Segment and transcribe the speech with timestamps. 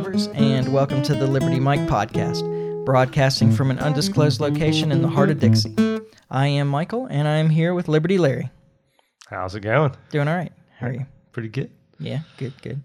[0.00, 2.42] lovers, and welcome to the Liberty Mike podcast,
[2.86, 5.76] broadcasting from an undisclosed location in the heart of Dixie.
[6.30, 8.48] I am Michael, and I am here with Liberty Larry.
[9.28, 9.94] How's it going?
[10.08, 10.54] Doing all right.
[10.78, 11.06] How are you?
[11.32, 11.70] Pretty good.
[11.98, 12.82] Yeah, good, good.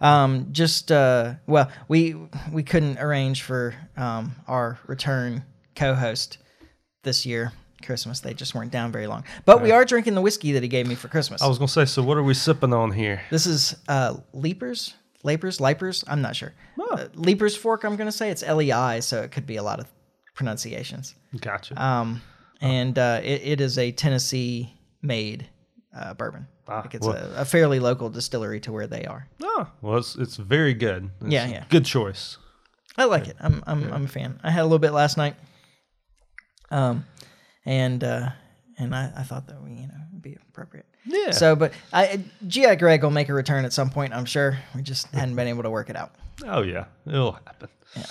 [0.00, 2.16] Um, just uh, well, we
[2.50, 5.44] we couldn't arrange for um, our return
[5.76, 6.38] co-host
[7.02, 7.52] this year.
[7.82, 9.24] Christmas, they just weren't down very long.
[9.44, 11.42] But we are drinking the whiskey that he gave me for Christmas.
[11.42, 13.20] I was gonna say, so what are we sipping on here?
[13.28, 16.04] This is uh, Leapers, Lapers, Lipers.
[16.06, 16.52] I'm not sure.
[16.78, 17.84] Uh, Leiper's Fork.
[17.84, 19.86] I'm gonna say it's L E I, so it could be a lot of
[20.34, 21.14] pronunciations.
[21.40, 21.82] Gotcha.
[21.82, 22.20] Um,
[22.60, 25.48] and uh, it, it is a Tennessee made
[25.96, 26.46] uh, bourbon.
[26.68, 29.28] Ah, like it's well- a, a fairly local distillery to where they are.
[29.42, 31.10] oh, well, it's it's very good.
[31.22, 31.64] It's Yeah, yeah.
[31.68, 32.38] Good choice.
[32.96, 33.36] I like it.
[33.40, 34.38] I'm I'm I'm a fan.
[34.44, 35.34] I had a little bit last night.
[36.70, 37.04] Um,
[37.66, 38.28] and uh,
[38.78, 40.86] and I, I thought that we you know would be appropriate.
[41.06, 41.30] Yeah.
[41.30, 44.12] So, but I GI Greg will make a return at some point.
[44.12, 44.58] I'm sure.
[44.74, 46.12] We just hadn't been able to work it out.
[46.44, 47.68] Oh yeah, it'll happen.
[47.96, 48.06] Yeah.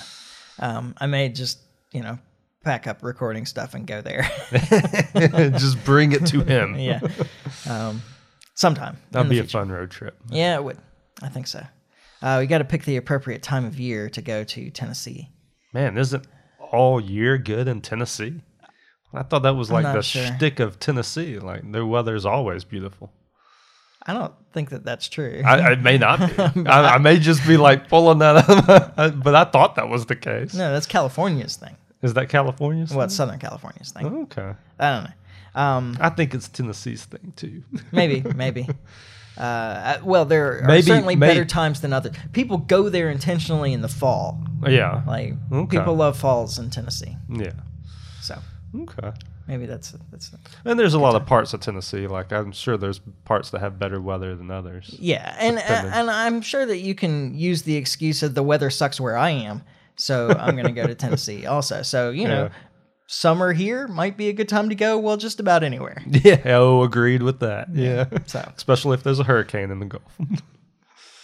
[0.59, 1.59] Um, I may just
[1.91, 2.19] you know
[2.63, 4.29] pack up recording stuff and go there.
[5.59, 6.75] Just bring it to him.
[6.77, 7.01] yeah.
[7.69, 8.01] Um,
[8.55, 8.97] sometime.
[9.11, 10.15] That'd be a fun road trip.
[10.29, 10.77] Yeah, it would.
[11.21, 11.61] I think so.
[12.21, 15.29] Uh, we got to pick the appropriate time of year to go to Tennessee.
[15.73, 16.25] Man, isn't
[16.71, 18.41] all year good in Tennessee?
[19.13, 20.25] I thought that was like the sure.
[20.25, 21.39] shtick of Tennessee.
[21.39, 23.11] Like their weather's always beautiful.
[24.05, 25.41] I don't think that that's true.
[25.45, 26.65] I, I may not be.
[26.67, 30.15] I, I may just be like pulling that up, but I thought that was the
[30.15, 30.53] case.
[30.53, 31.75] no, that's California's thing.
[32.01, 32.93] Is that California's?
[32.93, 34.03] Well, it's Southern California's thing.
[34.09, 34.21] thing?
[34.23, 34.53] Okay.
[34.79, 35.09] I don't know.
[35.55, 37.63] Um, I think it's Tennessee's thing too.
[37.93, 38.67] maybe, maybe.
[39.37, 42.15] Uh, uh, well, there are Maybe- certainly better times than others.
[42.33, 44.43] People go there intentionally in the fall.
[44.67, 45.01] yeah.
[45.07, 45.77] Like Okay.
[45.77, 47.15] people love falls in Tennessee.
[47.29, 47.53] Yeah.
[48.75, 49.11] Okay.
[49.47, 50.31] maybe that's that's
[50.65, 52.07] And there's a lot of parts of Tennessee.
[52.07, 54.95] Like I'm sure there's parts that have better weather than others.
[54.99, 55.35] yeah.
[55.39, 55.93] And uh, Depending.
[55.93, 59.29] and I'm sure that you can use the excuse of the weather sucks where I
[59.29, 59.61] am,
[59.95, 61.83] so I'm going to go to Tennessee also.
[61.83, 62.49] So you know,
[63.05, 64.97] summer here might be a good time to go.
[64.97, 66.01] Well, just about anywhere.
[66.23, 66.41] Yeah.
[66.45, 67.67] Oh, agreed with that.
[67.75, 68.05] Yeah.
[68.25, 70.17] So Especially if there's a hurricane in the Gulf.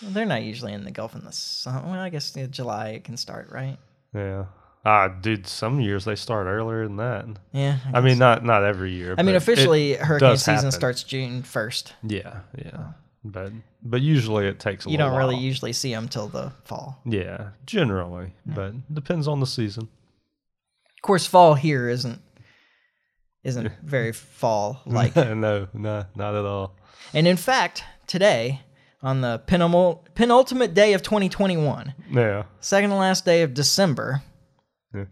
[0.03, 1.81] they're not usually in the Gulf in the summer.
[1.81, 3.77] Well, I guess July it can start, right?
[4.13, 4.45] yeah.
[4.91, 5.45] Ah, dude.
[5.47, 7.25] Some years they start earlier than that.
[7.51, 7.77] Yeah.
[7.93, 9.13] I mean, not not every year.
[9.17, 10.71] I mean, officially, hurricane season happen.
[10.71, 11.93] starts June first.
[12.01, 12.39] Yeah.
[12.57, 12.93] Yeah.
[13.23, 13.51] But
[13.83, 15.43] but usually it takes a You don't really while.
[15.43, 16.99] usually see them till the fall.
[17.05, 17.49] Yeah.
[17.65, 19.83] Generally, but depends on the season.
[20.97, 22.21] Of course, fall here isn't
[23.43, 25.15] isn't very fall like.
[25.15, 26.75] no, no, not at all.
[27.13, 28.61] and in fact, today
[29.01, 32.43] on the penultimate penultimate day of 2021, Yeah.
[32.59, 34.21] second to last day of December,
[34.93, 35.05] Yeah.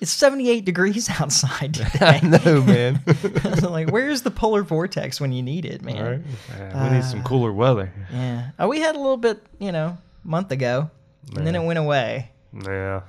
[0.00, 1.98] it's 78 degrees outside today.
[2.00, 3.02] I know, man.
[3.62, 6.24] like, where's the polar vortex when you need it, man?
[6.58, 6.90] Right.
[6.90, 7.92] We need some uh, cooler weather.
[8.12, 8.50] Yeah.
[8.58, 10.90] Oh, we had a little bit, you know, month ago,
[11.36, 12.30] and then it went away.
[12.64, 13.02] Yeah.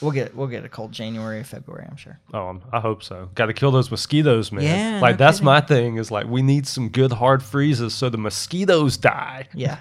[0.00, 2.18] We'll get we'll get a cold January, February, I'm sure.
[2.32, 3.28] Oh, I hope so.
[3.34, 4.64] Got to kill those mosquitoes, man.
[4.64, 5.44] Yeah, like no that's kidding.
[5.44, 5.96] my thing.
[5.98, 9.48] Is like we need some good hard freezes so the mosquitoes die.
[9.54, 9.80] Yeah.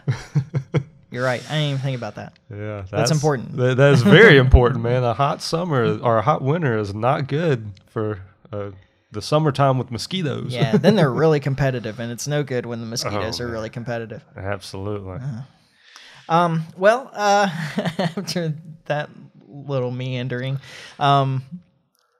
[1.11, 1.41] You're right.
[1.49, 2.33] I didn't even think about that.
[2.49, 3.55] Yeah, that's, important.
[3.57, 5.03] that- that is very important, man.
[5.03, 8.21] A hot summer or a hot winter is not good for
[8.53, 8.71] uh,
[9.11, 10.53] the summertime with mosquitoes.
[10.53, 13.53] Yeah, then they're really competitive, and it's no good when the mosquitoes Oh, are man.
[13.53, 14.23] really competitive.
[14.37, 15.17] absolutely.
[16.27, 17.47] Um, well, uh,
[17.97, 18.53] after
[18.85, 19.09] that
[19.47, 20.59] little meandering,
[20.99, 21.43] um,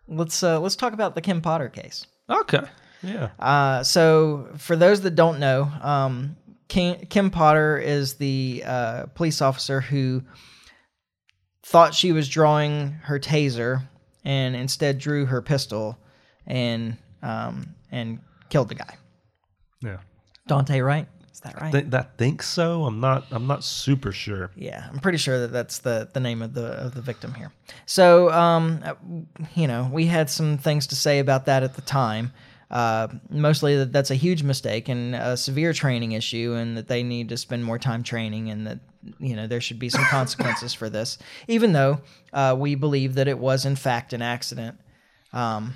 [0.07, 2.07] let's uh, let's talk about the Kim Potter case.
[2.27, 2.61] Okay.
[3.03, 3.29] Yeah.
[3.39, 6.35] Uh, so, for those that don't know, um,
[6.69, 10.23] Kim, Kim Potter is the uh, police officer who
[11.63, 13.87] thought she was drawing her taser
[14.23, 15.97] and instead drew her pistol
[16.47, 18.19] and um, and
[18.49, 18.95] killed the guy.
[19.81, 19.97] Yeah.
[20.47, 21.07] Daunte, right?
[21.31, 21.71] Is that right?
[21.71, 22.85] Th- that think so.
[22.85, 23.25] I'm not.
[23.31, 24.51] I'm not super sure.
[24.55, 27.51] Yeah, I'm pretty sure that that's the, the name of the of the victim here.
[27.85, 28.93] So, um, uh,
[29.55, 32.33] you know, we had some things to say about that at the time.
[32.69, 37.01] Uh, mostly that that's a huge mistake and a severe training issue, and that they
[37.01, 38.79] need to spend more time training, and that
[39.19, 41.17] you know there should be some consequences for this.
[41.47, 42.01] Even though
[42.31, 44.77] uh, we believe that it was in fact an accident,
[45.33, 45.73] um,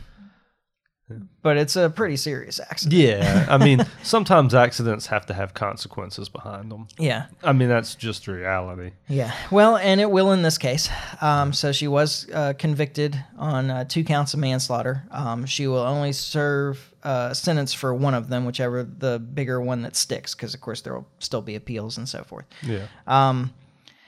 [1.41, 3.01] but it's a pretty serious accident.
[3.01, 3.45] Yeah.
[3.49, 6.87] I mean, sometimes accidents have to have consequences behind them.
[6.97, 7.25] Yeah.
[7.43, 8.91] I mean, that's just reality.
[9.07, 10.89] Yeah, well, and it will in this case.
[11.21, 15.03] Um, so she was uh, convicted on uh, two counts of manslaughter.
[15.11, 19.59] Um, she will only serve uh, a sentence for one of them, whichever the bigger
[19.59, 22.45] one that sticks, because of course there will still be appeals and so forth.
[22.61, 22.87] Yeah.
[23.07, 23.53] Um,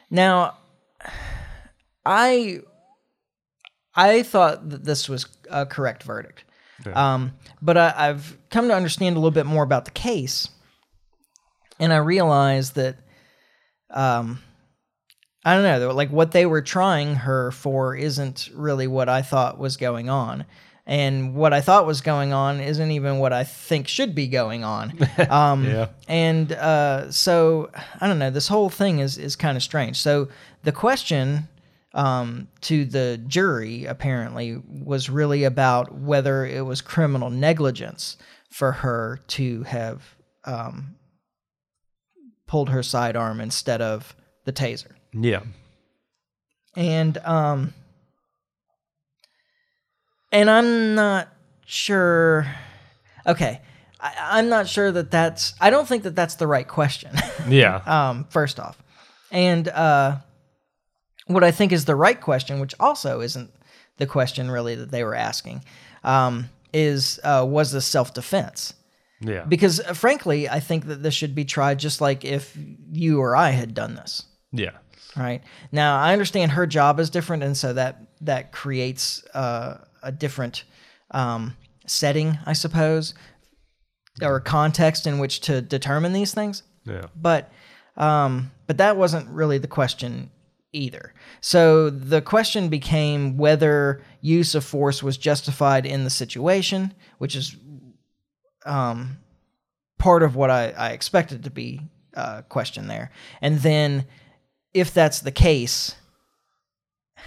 [0.09, 0.57] now,
[2.05, 2.61] I
[3.95, 6.44] I thought that this was a correct verdict,
[6.93, 10.49] um, but I, I've come to understand a little bit more about the case,
[11.79, 12.97] and I realized that
[13.89, 14.39] um,
[15.45, 15.91] I don't know.
[15.93, 20.45] Like what they were trying her for isn't really what I thought was going on.
[20.87, 24.63] And what I thought was going on isn't even what I think should be going
[24.63, 24.93] on.
[25.29, 25.87] Um, Yeah.
[26.07, 28.29] And uh, so I don't know.
[28.29, 29.97] This whole thing is is kind of strange.
[29.99, 30.29] So
[30.63, 31.47] the question
[31.95, 38.17] um, to the jury apparently was really about whether it was criminal negligence
[38.51, 40.03] for her to have
[40.43, 40.95] um,
[42.47, 44.15] pulled her sidearm instead of
[44.45, 44.91] the taser.
[45.13, 45.41] Yeah.
[46.75, 47.73] And um
[50.31, 51.29] and I'm not
[51.65, 52.45] sure
[53.25, 53.61] okay.
[53.99, 57.11] I, I'm not sure that that's I don't think that that's the right question.
[57.47, 57.75] Yeah.
[57.85, 58.81] um first off.
[59.31, 60.17] And uh
[61.27, 63.51] what I think is the right question, which also isn't
[63.97, 65.63] the question really that they were asking,
[66.03, 68.73] um, is uh, was this self defense?
[69.21, 69.45] yeah.
[69.45, 72.57] Because uh, frankly, I think that this should be tried just like if
[72.91, 74.23] you or I had done this.
[74.51, 74.77] yeah.
[75.17, 75.41] Right
[75.71, 80.65] now, I understand her job is different, and so that that creates uh, a different
[81.11, 81.55] um,
[81.87, 83.13] setting, I suppose,
[84.21, 86.63] or context in which to determine these things.
[86.83, 87.05] Yeah.
[87.15, 87.49] But
[87.95, 90.31] um, but that wasn't really the question
[90.75, 91.13] either.
[91.41, 97.55] So the question became whether use of force was justified in the situation, which is
[98.65, 99.17] um,
[99.97, 101.81] part of what I, I expected to be
[102.15, 103.11] uh, questioned there.
[103.41, 104.05] And then,
[104.73, 105.95] if that's the case,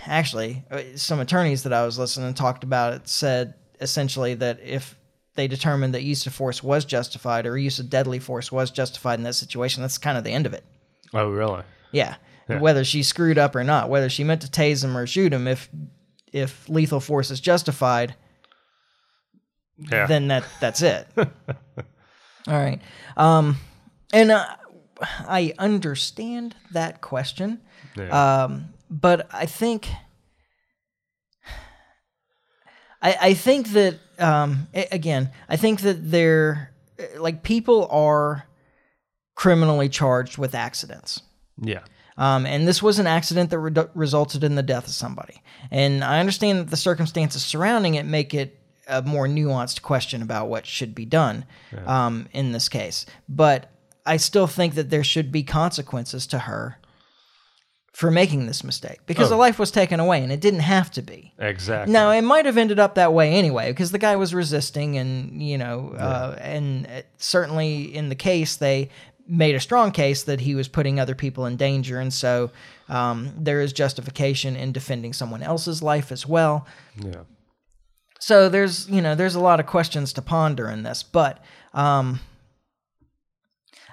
[0.07, 4.61] actually, uh, some attorneys that I was listening to talked about it said essentially that
[4.63, 4.97] if
[5.35, 9.19] they determined that use of force was justified or use of deadly force was justified
[9.19, 10.65] in that situation, that's kind of the end of it.
[11.15, 11.63] Oh, really?
[11.93, 12.17] Yeah.
[12.49, 12.61] Yeah.
[12.61, 15.47] Whether she screwed up or not, whether she meant to tase him or shoot him,
[15.47, 15.69] if
[16.33, 18.15] if lethal force is justified,
[19.79, 20.07] Yeah.
[20.07, 21.07] then that that's it.
[21.17, 21.27] All
[22.47, 22.81] right.
[23.17, 23.57] Um,
[24.13, 24.47] and uh,
[25.03, 27.61] I understand that question,
[27.97, 28.45] yeah.
[28.45, 29.89] um, but I think
[33.01, 36.73] I, I think that um, again, I think that they're
[37.19, 38.45] like people are
[39.35, 41.23] criminally charged with accidents.
[41.61, 41.81] yeah.
[42.19, 45.41] Um, and this was an accident that re- resulted in the death of somebody.
[45.71, 50.49] And I understand that the circumstances surrounding it make it a more nuanced question about
[50.49, 51.45] what should be done
[51.87, 53.07] um, in this case.
[53.29, 53.71] But
[54.05, 56.79] I still think that there should be consequences to her
[57.93, 59.37] for making this mistake because Oh.
[59.37, 61.35] a life was taken away and it didn't have to be.
[61.39, 61.93] Exactly.
[61.93, 65.43] Now it might have ended up that way anyway because the guy was resisting, and
[65.43, 66.87] you know, uh, and
[67.17, 68.91] certainly in the case they
[69.29, 72.51] made a strong case that he was putting other people in danger, and so
[72.89, 76.67] um, there is justification in defending someone else's life as well.
[76.97, 77.23] Yeah.
[78.21, 81.43] So there's you know there's a lot of questions to ponder in this, but
[81.75, 82.21] um,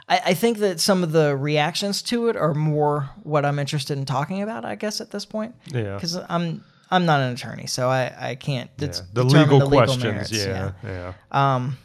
[0.07, 3.97] I, I think that some of the reactions to it are more what I'm interested
[3.97, 4.65] in talking about.
[4.65, 5.95] I guess at this point Yeah.
[5.95, 8.87] because I'm I'm not an attorney, so I I can't Yeah.
[8.87, 10.03] det- The legal questions.
[10.03, 10.71] merits, yeah.
[10.83, 11.13] Yeah.
[11.31, 11.77] Um,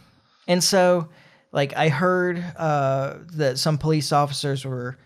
[0.46, 1.08] and so
[1.52, 4.98] like I heard uh, that some police officers were,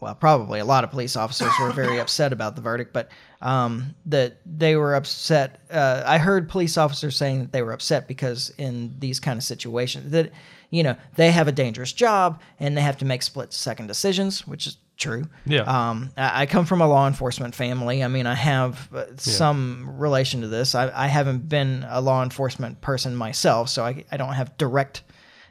[0.00, 3.94] well, probably a lot of police officers were very upset about the verdict, but um,
[4.06, 5.60] that they were upset.
[5.70, 9.44] Uh, I heard police officers saying that they were upset because in these kind of
[9.44, 10.32] situations that
[10.70, 14.46] you know they have a dangerous job and they have to make split second decisions,
[14.46, 15.24] which is true.
[15.46, 15.62] Yeah.
[15.62, 18.02] Um, I come from a law enforcement family.
[18.02, 20.74] I mean, I have uh, some relation to this.
[20.74, 25.04] I, I haven't been a law enforcement person myself, so I, I don't have direct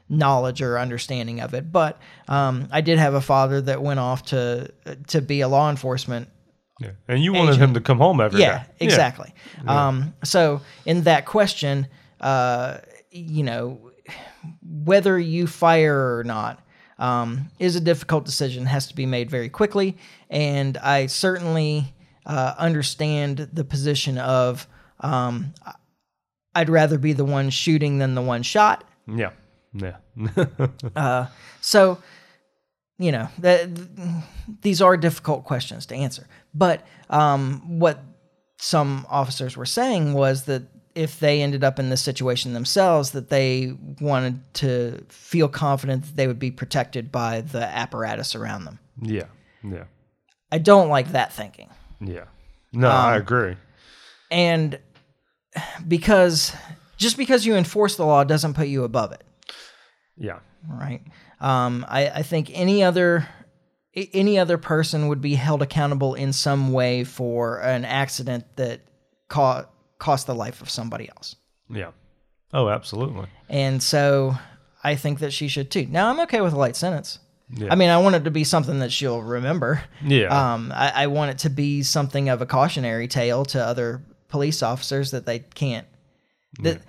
[0.08, 1.70] knowledge or understanding of it.
[1.70, 1.98] But
[2.28, 4.72] um, I did have a father that went off to
[5.08, 6.28] to be a law enforcement
[6.80, 6.90] yeah.
[7.08, 8.46] And you wanted him to come home every day.
[8.46, 9.34] yeah, exactly.
[9.66, 11.88] Um, so in that question,
[12.20, 12.78] uh,
[13.10, 13.90] you know,
[14.62, 16.62] whether you fire or not
[16.98, 18.66] um, is a difficult decision.
[18.66, 19.96] Has to be made very quickly,
[20.30, 24.68] and I certainly uh, understand the position of
[25.00, 25.54] um,
[26.54, 28.84] I'd rather be the one shooting than the one shot.
[29.06, 29.30] Yeah.
[29.72, 29.96] Yeah.
[30.96, 31.26] uh,
[31.60, 31.98] So,
[32.98, 33.28] you know,
[34.62, 36.26] these are difficult questions to answer.
[36.54, 38.02] But um, what
[38.56, 40.62] some officers were saying was that
[40.94, 46.16] if they ended up in this situation themselves, that they wanted to feel confident that
[46.16, 48.78] they would be protected by the apparatus around them.
[49.00, 49.26] yeah.
[49.62, 49.84] Yeah.
[50.50, 51.68] I don't like that thinking.
[52.00, 52.24] Yeah.
[52.72, 53.56] No, I Um, agree.
[54.30, 54.78] And
[55.86, 56.54] because
[56.96, 59.22] just because you enforce the law doesn't put you above it.
[60.18, 60.38] Yeah.
[60.68, 61.02] right?
[61.40, 63.28] Um, I, I think any other
[63.94, 68.80] any other person would be held accountable in some way for an accident that
[69.28, 69.64] co-
[69.98, 71.34] cost the life of somebody else,
[71.68, 71.90] Yeah.
[72.52, 73.26] Oh, absolutely.
[73.48, 74.36] and so
[74.84, 75.86] I think that she should too.
[75.90, 77.18] Now I'm okay with a light sentence.
[77.50, 77.68] Yeah.
[77.72, 79.82] I mean, I want it to be something that she'll remember.
[80.04, 80.26] Yeah.
[80.54, 84.62] Um, I, I want it to be something of a cautionary tale to other police
[84.62, 85.86] officers that they can't,
[86.60, 86.82] that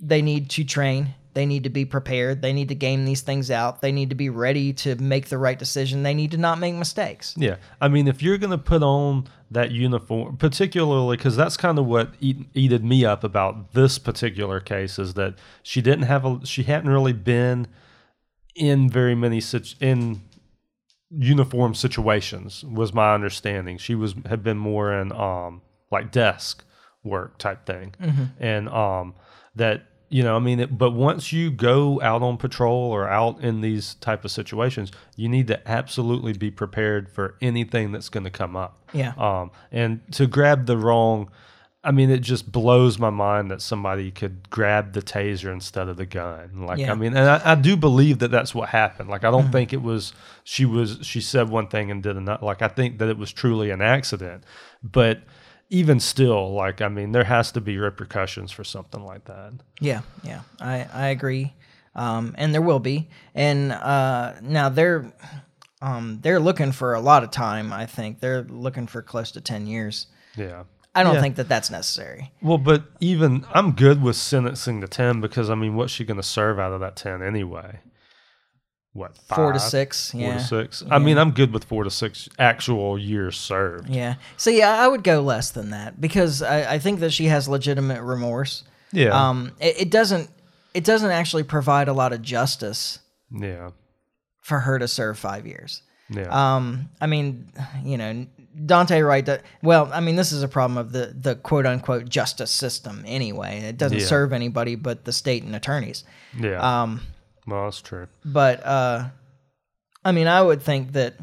[0.00, 1.14] they need to train.
[1.36, 2.40] They need to be prepared.
[2.40, 3.82] They need to game these things out.
[3.82, 6.02] They need to be ready to make the right decision.
[6.02, 7.34] They need to not make mistakes.
[7.36, 11.84] Yeah, I mean, if you're gonna put on that uniform, particularly because that's kind of
[11.84, 16.40] what eat, eated me up about this particular case is that she didn't have a,
[16.46, 17.66] she hadn't really been
[18.54, 20.22] in very many such in
[21.10, 23.76] uniform situations was my understanding.
[23.76, 26.64] She was had been more in um like desk
[27.04, 27.94] work type thing,
[28.40, 29.14] and um
[29.54, 33.40] that you know I mean, it, but once you go out on patrol or out
[33.40, 38.24] in these type of situations, you need to absolutely be prepared for anything that's going
[38.24, 38.78] to come up.
[38.92, 39.12] Yeah.
[39.18, 41.30] Um, and to grab the wrong.
[41.84, 45.96] I mean, it just blows my mind that somebody could grab the taser instead of
[45.96, 46.66] the gun.
[46.66, 46.90] Like, Yeah.
[46.90, 49.08] I mean, and I, I do believe that that's what happened.
[49.08, 49.36] Like, I Mm-hmm.
[49.42, 52.44] don't think it was she was she said one thing and did another.
[52.44, 54.42] Like, I think that it was truly an accident.
[54.82, 55.20] But
[55.68, 59.52] even still, like, I mean, there has to be repercussions for something like that.
[59.80, 61.54] Yeah, yeah, I I agree,
[61.94, 63.08] um, and there will be.
[63.34, 65.12] And uh, now they're
[65.82, 67.72] um, they're looking for a lot of time.
[67.72, 70.06] I think they're looking for close to ten years.
[70.36, 70.64] Yeah.
[70.94, 71.20] I don't Yeah.
[71.20, 72.32] think that that's necessary.
[72.40, 76.16] Well, but even I'm good with sentencing to ten because I mean, what's she going
[76.16, 77.80] to serve out of that ten anyway?
[78.96, 80.38] What Four to six, Four yeah.
[80.38, 80.82] to six.
[80.90, 83.90] I mean, I'm good with four to six actual years served.
[83.90, 84.14] Yeah.
[84.36, 87.48] So yeah, I would go less than that because I, I think that she has
[87.48, 88.64] legitimate remorse.
[88.92, 89.10] Yeah.
[89.10, 90.30] Um, it, it doesn't
[90.72, 92.98] it doesn't actually provide a lot of justice
[93.30, 93.70] yeah.
[94.40, 95.82] for her to serve five years.
[96.08, 96.28] Yeah.
[96.30, 97.50] Um, I mean,
[97.84, 98.26] you know,
[98.64, 99.42] Daunte Wright.
[99.62, 103.04] Well, I mean, this is a problem of the the quote unquote justice system.
[103.06, 104.06] Anyway, it doesn't Yeah.
[104.06, 106.04] serve anybody but the state and attorneys.
[106.38, 106.82] yeah.
[106.82, 107.02] Um,
[107.46, 108.06] well, that's true.
[108.24, 109.08] but uh,
[110.04, 111.14] I mean, I would think that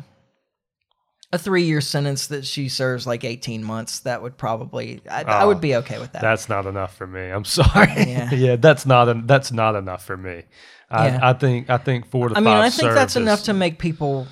[1.31, 5.45] a three year sentence that she serves like eighteen months that would probably I, I
[5.45, 6.21] would Oh, be okay with that.
[6.21, 7.21] That's not enough for me.
[7.21, 7.87] I'm sorry.
[7.97, 8.29] Yeah.
[8.33, 8.55] Yeah.
[8.57, 10.43] that's not en- that's not enough for me.
[10.91, 11.19] I, Yeah.
[11.29, 13.79] I think I think four to I mean, I think that's enough is to make
[13.79, 14.27] people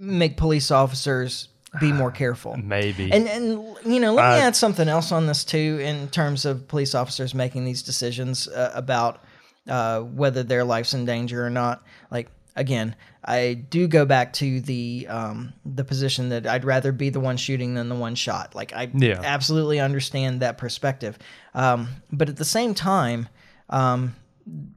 [0.00, 1.48] make police officers
[1.80, 2.56] be more careful.
[2.56, 3.12] maybe.
[3.12, 6.66] And and you know, let me add something else on this too, in terms of
[6.66, 9.22] police officers making these decisions uh, about
[9.68, 11.82] uh, whether their life's in danger or not.
[12.10, 17.08] Like again, I do go back to the um, the position that I'd rather be
[17.10, 18.54] the one shooting than the one shot.
[18.54, 19.20] Like I Yeah.
[19.22, 21.18] absolutely understand that perspective,
[21.54, 23.28] um, but at the same time,
[23.70, 24.16] um,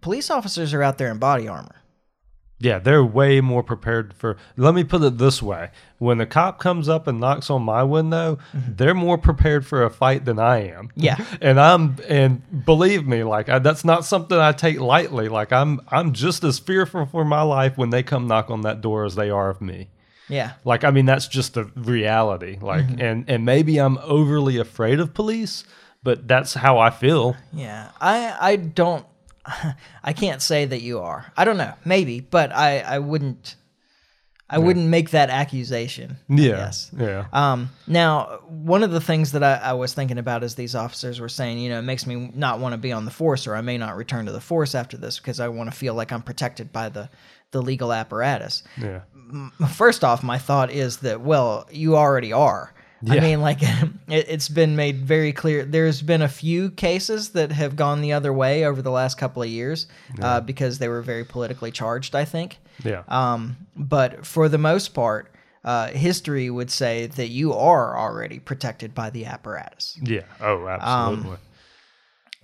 [0.01, 1.81] police officers are out there in body armor.
[2.65, 4.37] Yeah, they're way more prepared for.
[4.57, 5.69] Let me put it this way:
[5.99, 9.89] when the cop comes up and knocks on my window, they're more prepared for a
[9.89, 10.87] fight than I am.
[10.89, 11.03] Mm-hmm.
[11.03, 11.25] Yeah.
[11.41, 15.27] and I'm and believe me, like I, that's not something I take lightly.
[15.29, 18.81] Like I'm I'm just as fearful for my life when they come knock on that
[18.81, 19.89] door as they are of me.
[20.27, 20.53] Yeah.
[20.63, 22.57] Like I mean, that's just the reality.
[22.61, 23.01] Like, Mm-hmm.
[23.01, 25.63] and and maybe I'm overly afraid of police,
[26.01, 27.35] but that's how I feel.
[27.53, 29.05] Yeah, I I don't
[30.03, 31.31] I can't say that you are.
[31.37, 33.55] I don't know, maybe, but I I wouldn't
[34.47, 36.17] I wouldn't make that accusation.
[36.29, 36.91] Yeah, guess.
[36.95, 40.75] yeah, Um, now, one of the things that I, I was thinking about is these
[40.75, 43.47] officers were saying, you know, it makes me not want to be on the force,
[43.47, 45.95] or I may not return to the force after this because I want to feel
[45.95, 47.09] like I'm protected by the
[47.51, 48.63] the legal apparatus.
[48.77, 49.01] yeah,
[49.71, 52.71] First off, my thought is that well, you already are.
[53.09, 55.65] I mean, like it, it's been made very clear.
[55.65, 59.43] There's been a few cases that have gone the other way over the last couple
[59.43, 59.87] of years
[60.21, 62.15] uh, because they were very politically charged.
[62.15, 63.03] I think, yeah.
[63.07, 65.31] um, but for the most part,
[65.63, 69.97] uh, history would say that you are already protected by the apparatus.
[70.03, 70.21] yeah.
[70.39, 71.37] Oh, absolutely.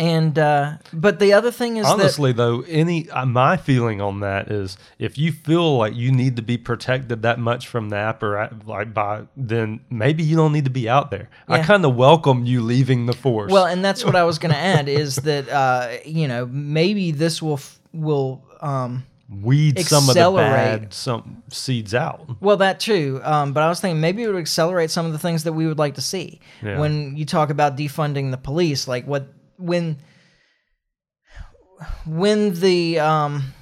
[0.01, 4.21] And uh, but the other thing is that Honestly, though, any uh, my feeling on
[4.21, 7.97] that is if you feel like you need to be protected that much from the
[7.97, 11.29] apparatus, like by then maybe you don't need to be out there.
[11.47, 13.51] I kind of welcome you leaving the force.
[13.51, 17.11] Well, and that's what I was going to add is that uh, you know maybe
[17.11, 22.27] this will f- will um, weed some of the bad some seeds out.
[22.41, 23.21] Well, that too.
[23.23, 25.67] Um, but I was thinking maybe it would accelerate some of the things that we
[25.67, 26.39] would like to see.
[26.63, 26.79] Yeah.
[26.79, 29.27] When you talk about defunding the police, like what
[29.61, 29.97] when
[32.05, 33.53] when the um,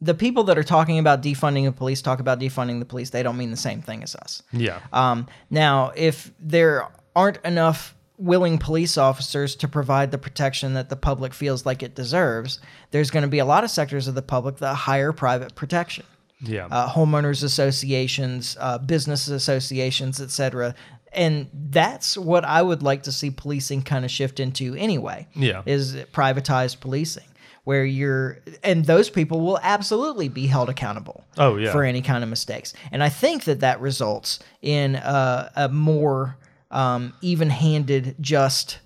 [0.00, 3.22] the people that are talking about defunding the police talk about defunding the police, they
[3.22, 4.42] don't mean the same thing as us.
[4.52, 10.88] Yeah, Um, now, if there aren't enough willing police officers to provide the protection that
[10.88, 14.14] the public feels like it deserves, there's going to be a lot of sectors of
[14.14, 16.04] the public that hire private protection
[16.42, 20.74] yeah, uh, homeowners associations, uh, business associations, etc.
[21.14, 25.26] and that's what I would like to see policing kind of shift into anyway.
[25.34, 25.62] Yeah.
[25.66, 27.24] Is privatized policing
[27.64, 31.70] where you're and those people will absolutely be held accountable Oh, yeah.
[31.70, 36.36] for any kind of mistakes and i think that that results in a, a more
[36.72, 38.80] um, even-handed just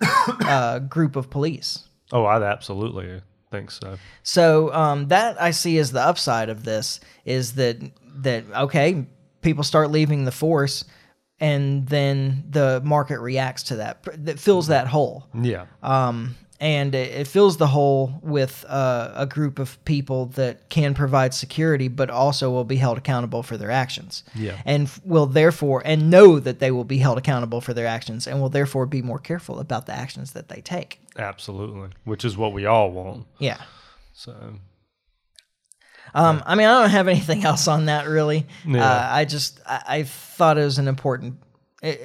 [0.45, 3.97] uh, group of police Oh, I absolutely think so.
[4.23, 7.77] so um, that I see as the upside of this is that
[8.17, 9.05] that okay,
[9.41, 10.85] people start leaving the force,
[11.39, 14.03] and then the market reacts to that.
[14.25, 15.65] That fills that hole, Yeah.
[15.83, 20.95] um, and it, it fills the hole with uh, a group of people that can
[20.95, 24.23] provide security, but also will be held accountable for their actions.
[24.33, 24.59] Yeah.
[24.65, 28.41] and will therefore and know that they will be held accountable for their actions, and
[28.41, 30.99] will therefore be more careful about the actions that they take.
[31.17, 31.89] Absolutely.
[32.05, 33.25] Which is what we all want.
[33.37, 33.61] Yeah.
[34.13, 34.33] So,
[36.15, 38.45] Um, I mean, I don't have anything else on that really.
[38.65, 38.83] Yeah.
[38.83, 41.37] Uh, I just I, I thought it was an important,
[41.83, 41.95] eh,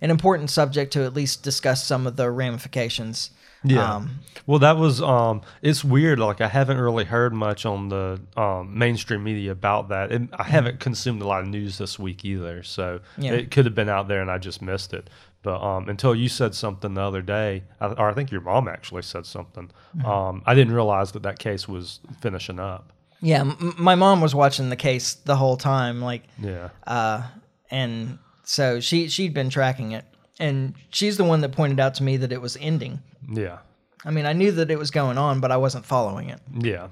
[0.00, 3.30] an important subject to at least discuss some of the ramifications.
[3.64, 3.94] Yeah.
[3.96, 5.40] Um, well, that was um.
[5.60, 6.20] It's weird.
[6.20, 10.44] Like I haven't really heard much on the um mainstream media about that, and I
[10.44, 12.62] haven't consumed a lot of news this week either.
[12.62, 13.22] So Mm-hmm.
[13.22, 13.32] Yeah.
[13.32, 15.10] it could have been out there, and I just missed it.
[15.42, 18.68] But um, until you said something the other day, I- or I think your mom
[18.68, 19.70] actually said something.
[19.96, 20.06] Mm-hmm.
[20.06, 22.92] Um, I didn't realize that that case was finishing up.
[23.20, 26.68] Yeah, m- my mom was watching the case the whole time, like, Yeah.
[26.86, 27.22] uh,
[27.70, 30.04] and so she she'd been tracking it,
[30.38, 33.00] and she's the one that pointed out to me that it was ending.
[33.32, 33.58] Yeah.
[34.04, 36.40] I mean, I knew that it was going on, but I wasn't following it.
[36.60, 36.88] Yeah.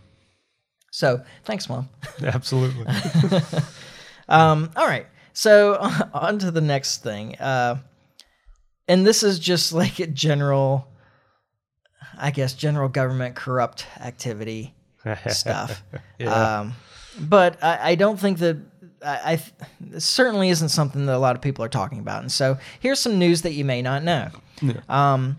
[0.90, 1.88] So thanks, mom.
[2.22, 2.86] Absolutely.
[4.28, 5.06] Um, all right.
[5.34, 5.74] So
[6.14, 7.36] on to the next thing.
[7.36, 7.76] Uh,
[8.88, 10.88] and this is just like a general,
[12.18, 14.74] I guess, general government corrupt activity
[15.28, 15.82] stuff.
[16.18, 16.60] Yeah.
[16.60, 16.74] Um,
[17.20, 18.56] but I, I don't think that
[19.04, 19.40] I,
[19.92, 22.22] I certainly isn't something that a lot of people are talking about.
[22.22, 24.30] And so here's some news that you may not know.
[24.88, 25.38] Um,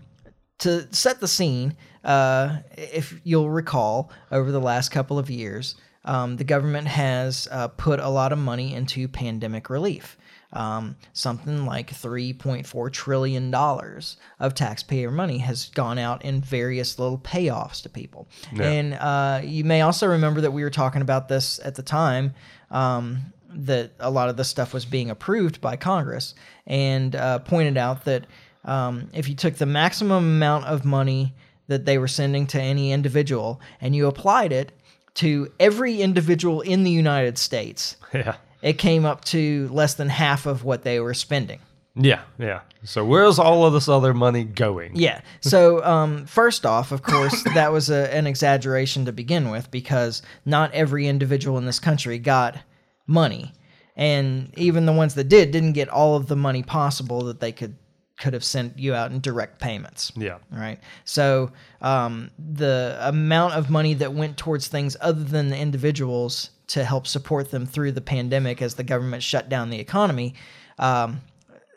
[0.58, 6.36] to set the scene, uh, if you'll recall, over the last couple of years, um,
[6.36, 10.16] the government has uh, put a lot of money into pandemic relief.
[10.56, 17.82] Um, something like $3.4 trillion of taxpayer money has gone out in various little payoffs
[17.82, 18.26] to people.
[18.54, 18.66] Yeah.
[18.66, 22.32] And uh, you may also remember that we were talking about this at the time.
[22.70, 26.34] Um, that a lot of this stuff was being approved by Congress,
[26.66, 28.26] and uh, pointed out that
[28.64, 31.34] um, if you took the maximum amount of money
[31.68, 34.72] that they were sending to any individual and you applied it
[35.14, 38.36] to every individual in the United States, yeah.
[38.66, 41.60] It came up to less than half of what they were spending.
[41.94, 42.22] Yeah.
[42.36, 42.62] Yeah.
[42.82, 44.96] So where's all of this other money going?
[44.96, 45.20] Yeah.
[45.40, 50.20] So, um, first off, of course, that was a, an exaggeration to begin with because
[50.44, 52.58] not every individual in this country got
[53.06, 53.52] money,
[53.94, 57.52] and even the ones that did didn't get all of the money possible that they
[57.52, 57.76] could
[58.18, 60.10] could have sent you out in direct payments.
[60.16, 60.38] Yeah.
[60.50, 60.80] Right.
[61.04, 66.84] So, um, the amount of money that went towards things other than the individuals to
[66.84, 70.34] help support them through the pandemic as the government shut down the economy,
[70.78, 71.20] um,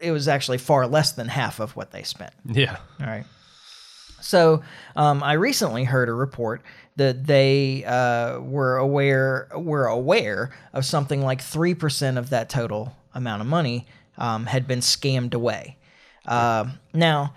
[0.01, 2.33] it was actually far less than half of what they spent.
[2.45, 2.77] Yeah.
[2.99, 3.25] All right.
[4.21, 4.63] So
[4.95, 6.61] um, I recently heard a report
[6.97, 12.95] that they uh, were aware were aware of something like three percent of that total
[13.13, 15.77] amount of money um, had been scammed away.
[16.25, 17.33] Uh, now,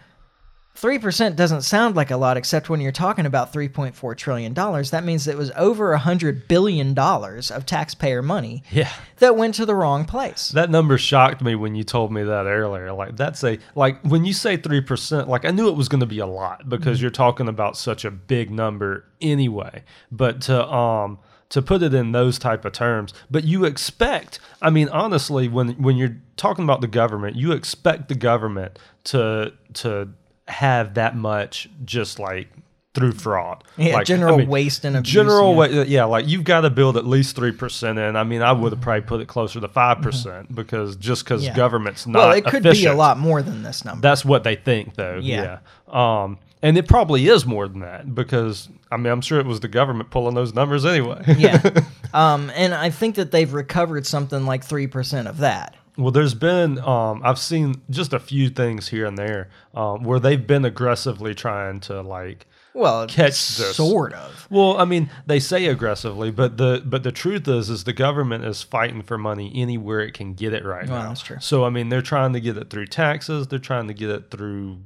[0.82, 4.14] three percent doesn't sound like a lot, except when you're talking about three point four
[4.14, 4.90] trillion dollars.
[4.90, 8.90] That means it was over a hundred billion dollars of taxpayer money Yeah.
[9.18, 10.48] that went to the wrong place.
[10.48, 12.92] That number shocked me when you told me that earlier.
[12.92, 16.00] Like that's a like when you say three percent, like I knew it was going
[16.00, 19.84] to be a lot because you're talking about such a big number anyway.
[20.10, 21.18] But to um
[21.50, 25.74] to put it in those type of terms, but you expect, I mean, honestly, when
[25.80, 30.08] when you're talking about the government, you expect the government to to
[30.52, 32.48] have that much just like
[32.94, 33.64] through fraud.
[33.78, 35.12] Yeah, Like, I general mean, waste and abuse.
[35.14, 35.82] General yeah.
[35.84, 38.16] yeah, like you've got to build at least three percent in.
[38.16, 41.40] I mean, I would have probably put it closer to five percent because just because
[41.42, 41.48] Mm-hmm.
[41.52, 41.56] Yeah.
[41.56, 44.02] government's not Well, it could be a lot more than this number.
[44.02, 45.18] That's what they think, though.
[45.22, 45.58] Yeah.
[45.92, 46.22] Yeah.
[46.22, 49.60] Um, and it probably is more than that because I mean, I'm sure it was
[49.60, 51.22] the government pulling those numbers anyway.
[51.36, 51.60] yeah.
[52.14, 55.74] Um, and I think that they've recovered something like 3% of that.
[55.96, 60.18] Well, there's been um, I've seen just a few things here and there um, where
[60.18, 63.76] they've been aggressively trying to like Well, Catch this.
[63.76, 64.46] sort of.
[64.50, 68.44] Well, I mean, they say aggressively, but the but the truth is, is the government
[68.44, 71.08] is fighting for money anywhere it can get it right Well, now.
[71.08, 71.36] that's true.
[71.40, 73.48] So I mean, they're trying to get it through taxes.
[73.48, 74.78] They're trying to get it through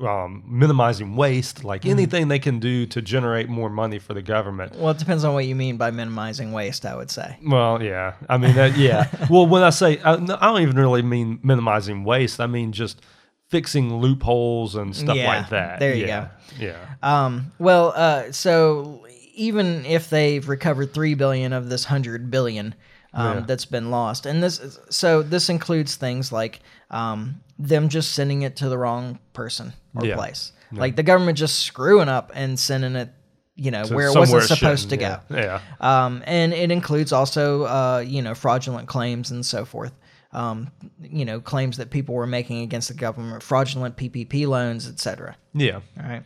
[0.00, 1.90] um, minimizing waste, like Mm-hmm.
[1.90, 4.74] anything they can do to generate more money for the government.
[4.76, 6.84] Well, it depends on what you mean by minimizing waste.
[6.86, 7.36] I would say.
[7.44, 8.14] Well, yeah.
[8.28, 9.08] I mean, that, yeah.
[9.30, 12.40] well, when I say, I, no, I don't even really mean minimizing waste.
[12.40, 13.00] I mean just
[13.48, 15.78] fixing loopholes and stuff Yeah, like that.
[15.80, 16.28] there you yeah.
[16.58, 16.76] Yeah.
[17.02, 22.74] Um, well, uh, so even if they've recovered three billion of this hundred billion
[23.14, 23.44] um, Yeah.
[23.46, 26.60] that's been lost, and this, is- so this includes things like
[26.90, 30.14] um, them just sending it to the wrong person or Yeah.
[30.16, 33.10] place, like the government just screwing up and sending it,
[33.56, 35.36] you know, So where it wasn't supposed to shouldn't, go.
[35.36, 35.60] Yeah.
[35.80, 36.04] yeah.
[36.04, 39.92] Um, and it includes also, uh, you know, fraudulent claims and so forth.
[40.32, 40.70] Um,
[41.00, 45.36] you know, claims that people were making against the government, fraudulent PPP loans, etc.
[45.54, 45.80] Yeah.
[45.98, 46.22] All right.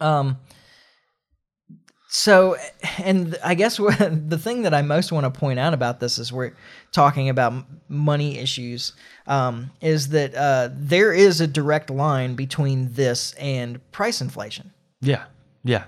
[0.00, 0.38] Um.
[2.16, 2.56] So,
[2.98, 6.32] and I guess the thing that I most want to point out about this is
[6.32, 6.54] we're
[6.92, 8.92] talking about money issues.
[9.26, 14.72] Um, is that uh, there is a direct line between this and price inflation.
[15.00, 15.24] Yeah,
[15.64, 15.86] yeah.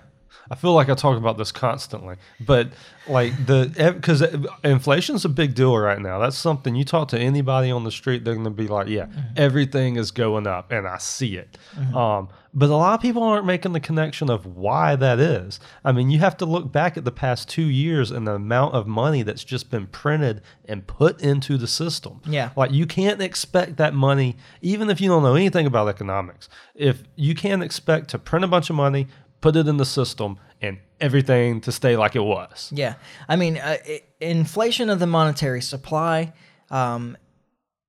[0.51, 2.69] I feel like I talk about this constantly, but
[3.09, 4.23] like the because
[4.65, 6.19] inflation's a big deal right now.
[6.19, 9.07] That's something you talk to anybody on the street, they're going to be like, "Yeah,
[9.37, 11.59] everything is going up," and I see it.
[11.95, 15.61] Um, but a lot of people aren't making the connection of why that is.
[15.85, 18.75] I mean, you have to look back at the past two years and the amount
[18.75, 22.23] of money that's just been printed and put into the system.
[22.27, 22.51] Yeah.
[22.57, 26.49] Like you can't expect that money, even if you don't know anything about economics.
[26.75, 29.09] If you can't expect to print a bunch of money,
[29.41, 32.71] put it in the system, and everything to stay like it was.
[32.75, 32.95] Yeah,
[33.29, 36.33] I mean, uh, i inflation of the monetary supply.
[36.71, 37.17] Um,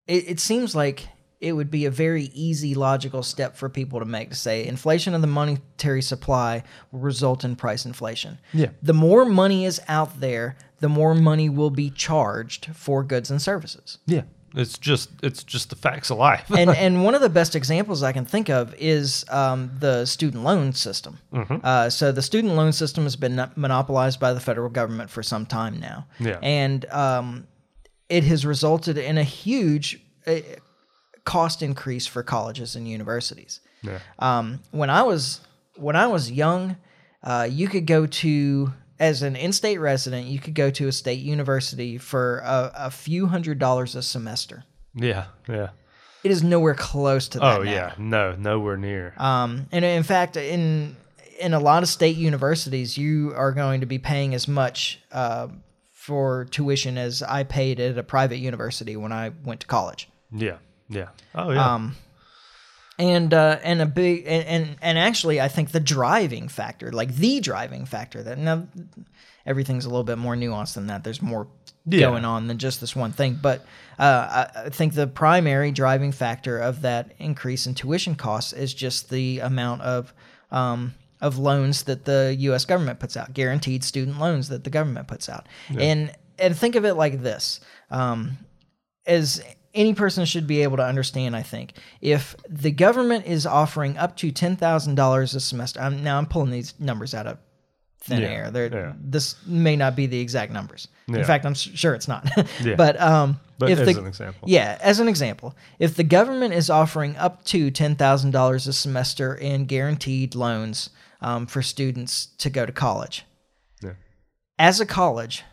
[0.07, 1.07] it, it seems like
[1.39, 5.13] it would be a very easy, logical step for people to make to say inflation
[5.13, 8.39] of the monetary supply will result in price inflation.
[8.53, 8.69] Yeah.
[8.81, 13.41] The more money is out there, the more money will be charged for goods and
[13.41, 13.99] services.
[14.07, 14.23] Yeah.
[14.57, 16.49] It's just it's just the facts of life.
[16.49, 20.43] and and one of the best examples I can think of is um, the student
[20.43, 21.19] loan system.
[21.31, 21.57] Mm-hmm.
[21.63, 25.45] Uh, so the student loan system has been monopolized by the federal government for some
[25.45, 26.39] time now, Yeah.
[26.41, 27.47] and um,
[28.09, 30.39] it has resulted in a huge uh,
[31.23, 33.59] cost increase for colleges and universities.
[33.83, 33.99] yeah.
[34.19, 35.41] Um, when I was
[35.75, 36.77] when I was young,
[37.23, 41.19] uh, you could go to as an in-state resident, you could go to a state
[41.19, 44.63] university for a, a few hundred dollars a semester.
[44.95, 45.25] Yeah.
[45.47, 45.69] Yeah.
[46.23, 47.59] It is nowhere close to that.
[47.59, 47.71] Oh now.
[47.71, 47.93] yeah.
[47.97, 49.13] No, nowhere near.
[49.17, 50.95] Um, and in fact, in
[51.39, 55.47] in a lot of state universities, you are going to be paying as much uh,
[55.91, 60.09] for tuition as I paid at a private university when I went to college.
[60.31, 60.57] yeah.
[60.89, 61.09] Yeah.
[61.35, 61.73] Oh yeah.
[61.75, 61.95] Um,
[62.99, 67.13] and uh, and a big and, and and actually, I think the driving factor, like
[67.15, 68.67] the driving factor, that now
[69.45, 71.03] everything's a little bit more nuanced than that.
[71.03, 71.47] There's more
[71.85, 72.01] Yeah.
[72.09, 73.39] going on than just this one thing.
[73.41, 73.61] But
[73.97, 78.73] uh, I, I think the primary driving factor of that increase in tuition costs is
[78.73, 80.13] just the amount of
[80.51, 82.65] um, of loans that the U.S.
[82.65, 86.83] government puts out, guaranteed student loans that the government puts out, and and think of
[86.85, 87.59] it like this.
[87.89, 88.37] Um,
[89.05, 89.41] as
[89.77, 94.17] any person should be able to understand, I think, if the government is offering up
[94.17, 97.37] to ten thousand dollars a semester, I'm, now I'm pulling these numbers out of
[98.01, 98.69] thin Yeah, air.
[98.71, 98.93] Yeah.
[98.99, 100.87] This may not be the exact numbers.
[101.07, 101.17] Yeah.
[101.17, 102.27] In fact, I'm sure it's not.
[102.77, 104.49] But um, But if as the, an example.
[104.49, 108.73] yeah, as an example, if the government is offering up to ten thousand dollars a
[108.73, 110.89] semester in guaranteed loans
[111.21, 113.25] um, for students to go to college,
[113.83, 113.93] yeah.
[114.57, 115.43] as a college,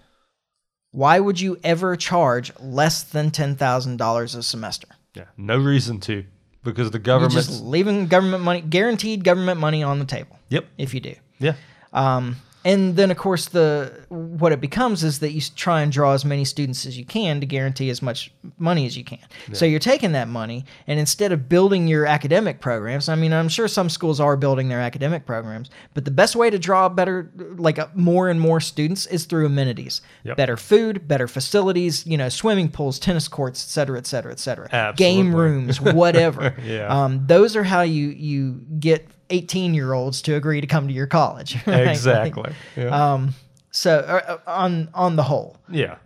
[0.95, 4.87] why would you ever charge less than ten thousand dollars a semester?
[5.15, 5.25] Yeah.
[5.37, 6.25] No reason to
[6.63, 10.39] because the You're just leaving government money, guaranteed government money on the table.
[10.51, 10.67] Yep.
[10.79, 11.55] If you do, Yeah.
[11.93, 16.13] um, and then of course the what it becomes is that you try and draw
[16.13, 19.19] as many students as you can to guarantee as much money as you can.
[19.53, 23.49] So you're taking that money and instead of building your academic programs, I mean I'm
[23.49, 27.31] sure some schools are building their academic programs, but the best way to draw better
[27.57, 30.01] like uh, more and more students is through amenities.
[30.25, 30.37] Yep.
[30.37, 34.41] Better food, better facilities, you know, swimming pools, tennis courts, et cetera, et cetera, et
[34.41, 34.95] cetera.
[34.97, 36.55] Game rooms, whatever.
[36.65, 36.87] Yeah.
[36.89, 40.95] Um, those are how you you get 18 year olds to agree to come to
[40.95, 41.57] your college.
[41.67, 41.89] right?
[41.89, 42.53] Exactly.
[42.77, 43.13] Yeah.
[43.15, 43.35] Um,
[43.71, 45.97] so uh, on on the whole, yeah.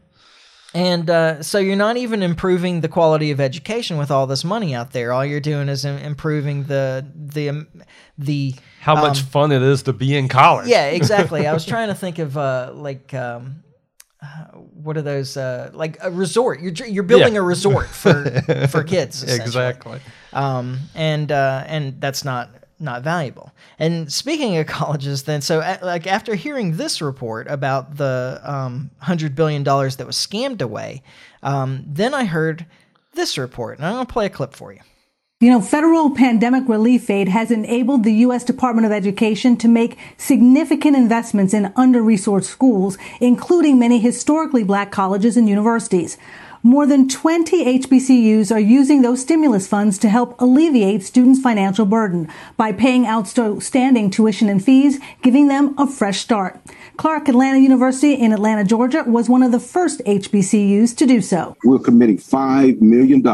[0.74, 4.74] and uh, so you're not even improving the quality of education with all this money
[4.74, 5.12] out there.
[5.12, 7.66] All you're doing is improving the the um,
[8.16, 10.68] the How much fun it is to be in college.
[10.68, 11.46] yeah exactly.
[11.46, 13.12] I was trying to think of uh, like.
[13.14, 13.64] Um,
[14.20, 14.26] uh,
[14.82, 16.60] what are those uh, like a resort?
[16.60, 17.40] You're you're building Yeah.
[17.40, 18.24] a resort for
[18.68, 19.22] for kids.
[19.22, 20.00] Exactly.
[20.32, 22.50] um, and uh, and that's not
[22.80, 23.52] not valuable.
[23.78, 29.34] And speaking of colleges, then so like after hearing this report about the um, hundred
[29.34, 31.02] billion dollars that was scammed away,
[31.42, 32.66] um, then I heard
[33.14, 34.80] this report, and I'm gonna play a clip for you.
[35.40, 38.42] You know, federal pandemic relief aid has enabled the U.S.
[38.42, 45.36] Department of Education to make significant investments in under-resourced schools, including many historically black colleges
[45.36, 46.18] and universities.
[46.68, 52.28] More than 20 HBCUs are using those stimulus funds to help alleviate students' financial burden
[52.58, 56.60] by paying outstanding tuition and fees, giving them a fresh start.
[56.98, 61.56] Clark Atlanta University in Atlanta, Georgia was one of the first HBCUs to do so.
[61.62, 63.24] We're committing $5 million,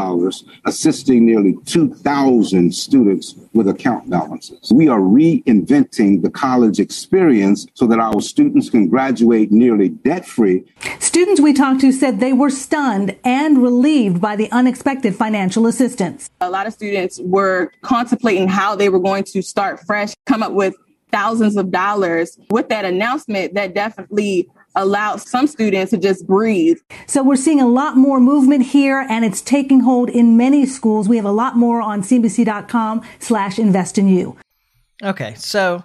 [0.65, 4.71] assisting nearly 2,000 students with account balances.
[4.71, 10.63] We are reinventing the college experience so that our students can graduate nearly debt free.
[10.99, 16.29] Students we talked to said they were stunned and relieved by the unexpected financial assistance.
[16.39, 20.51] A lot of students were contemplating how they were going to start fresh, come up
[20.51, 20.75] with
[21.11, 22.37] thousands of dollars.
[22.49, 26.77] With that announcement, that definitely allowed some students to just breathe.
[27.07, 31.07] So we're seeing a lot more movement here and it's taking hold in many schools.
[31.07, 34.37] We have a lot more on cnbc.com slash invest in you.
[35.03, 35.83] Okay, so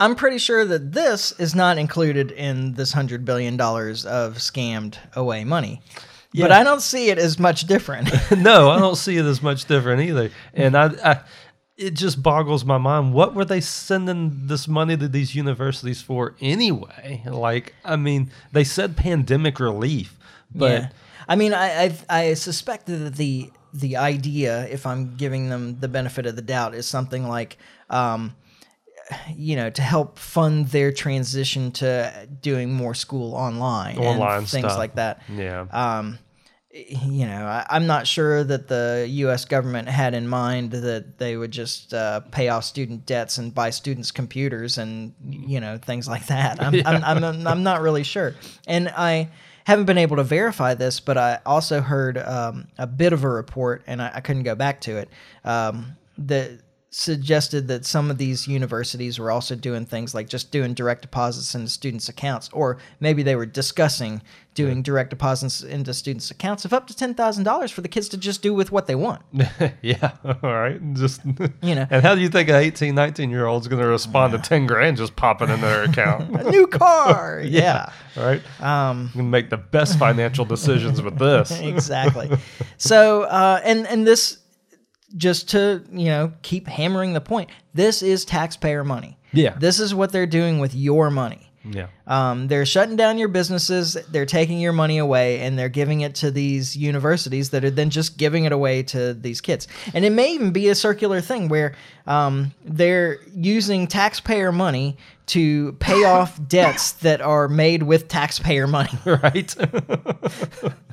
[0.00, 5.44] I'm pretty sure that this is not included in this $100 billion of scammed away
[5.44, 5.82] money.
[6.32, 6.44] Yeah.
[6.44, 8.10] But I don't see it as much different.
[8.36, 10.30] no, I don't see it as much different either.
[10.54, 11.20] And I, I
[11.78, 13.14] it just boggles my mind.
[13.14, 17.22] What were they sending this money to these universities for anyway?
[17.24, 20.18] Like, I mean, they said pandemic relief,
[20.52, 20.88] but yeah.
[21.28, 25.88] I mean, I I, I suspect that the the idea, if I'm giving them the
[25.88, 27.58] benefit of the doubt, is something like,
[27.90, 28.34] um,
[29.36, 34.66] you know, to help fund their transition to doing more school online, online and things
[34.66, 34.78] stuff.
[34.78, 35.22] like that.
[35.32, 35.66] Yeah.
[35.70, 36.18] Um,
[36.70, 39.46] you know, I, am not sure that the U.S.
[39.46, 43.70] government had in mind that they would just uh, pay off student debts and buy
[43.70, 46.62] students computers and you know things like that.
[46.62, 46.82] I'm, yeah.
[46.86, 48.34] I'm, I'm, I'm, not really sure,
[48.66, 49.30] and I
[49.64, 53.28] haven't been able to verify this, but I also heard um, a bit of a
[53.28, 55.08] report, and I, I couldn't go back to it.
[55.44, 60.72] Um, that suggested that some of these universities were also doing things like just doing
[60.72, 64.22] direct deposits into students' accounts, or maybe they were discussing
[64.54, 68.08] doing direct deposits into students' accounts of up to ten thousand dollars for the kids
[68.08, 69.20] to just do with what they want.
[69.82, 70.80] yeah, all right.
[70.94, 71.20] Just
[71.62, 71.86] you know.
[71.90, 74.38] And how do you think an 18, 19 year old is going to respond to
[74.38, 76.34] ten grand just popping in their account?
[76.40, 77.42] a new car.
[77.44, 77.90] yeah.
[78.16, 78.24] yeah.
[78.24, 78.60] Right.
[78.62, 81.50] Um, you can make the best financial decisions with this.
[81.60, 82.30] exactly.
[82.78, 84.38] So, uh, and and this
[85.16, 87.50] just to you know keep hammering the point.
[87.74, 89.18] This is taxpayer money.
[89.32, 89.56] Yeah.
[89.58, 91.48] This is what they're doing with your money.
[91.64, 91.88] Yeah.
[92.06, 96.14] Um, they're shutting down your businesses they're taking your money away and they're giving it
[96.16, 99.68] to these universities that are then just giving it away to these kids.
[99.92, 101.74] And it may even be a circular thing where
[102.06, 108.90] um, they're using taxpayer money to pay off debts that are made with taxpayer money.
[109.04, 109.54] Right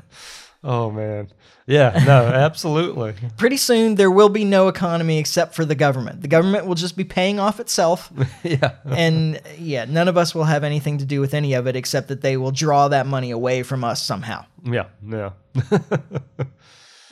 [0.65, 1.29] oh man
[1.67, 3.15] yeah, no, absolutely.
[3.37, 6.21] Pretty soon there will be no economy except for the government.
[6.21, 8.11] The government will just be paying off itself.
[8.43, 8.75] yeah.
[8.85, 12.07] And yeah, none of us will have anything to do with any of it except
[12.09, 14.45] that they will draw that money away from us somehow.
[14.63, 15.31] Yeah, yeah.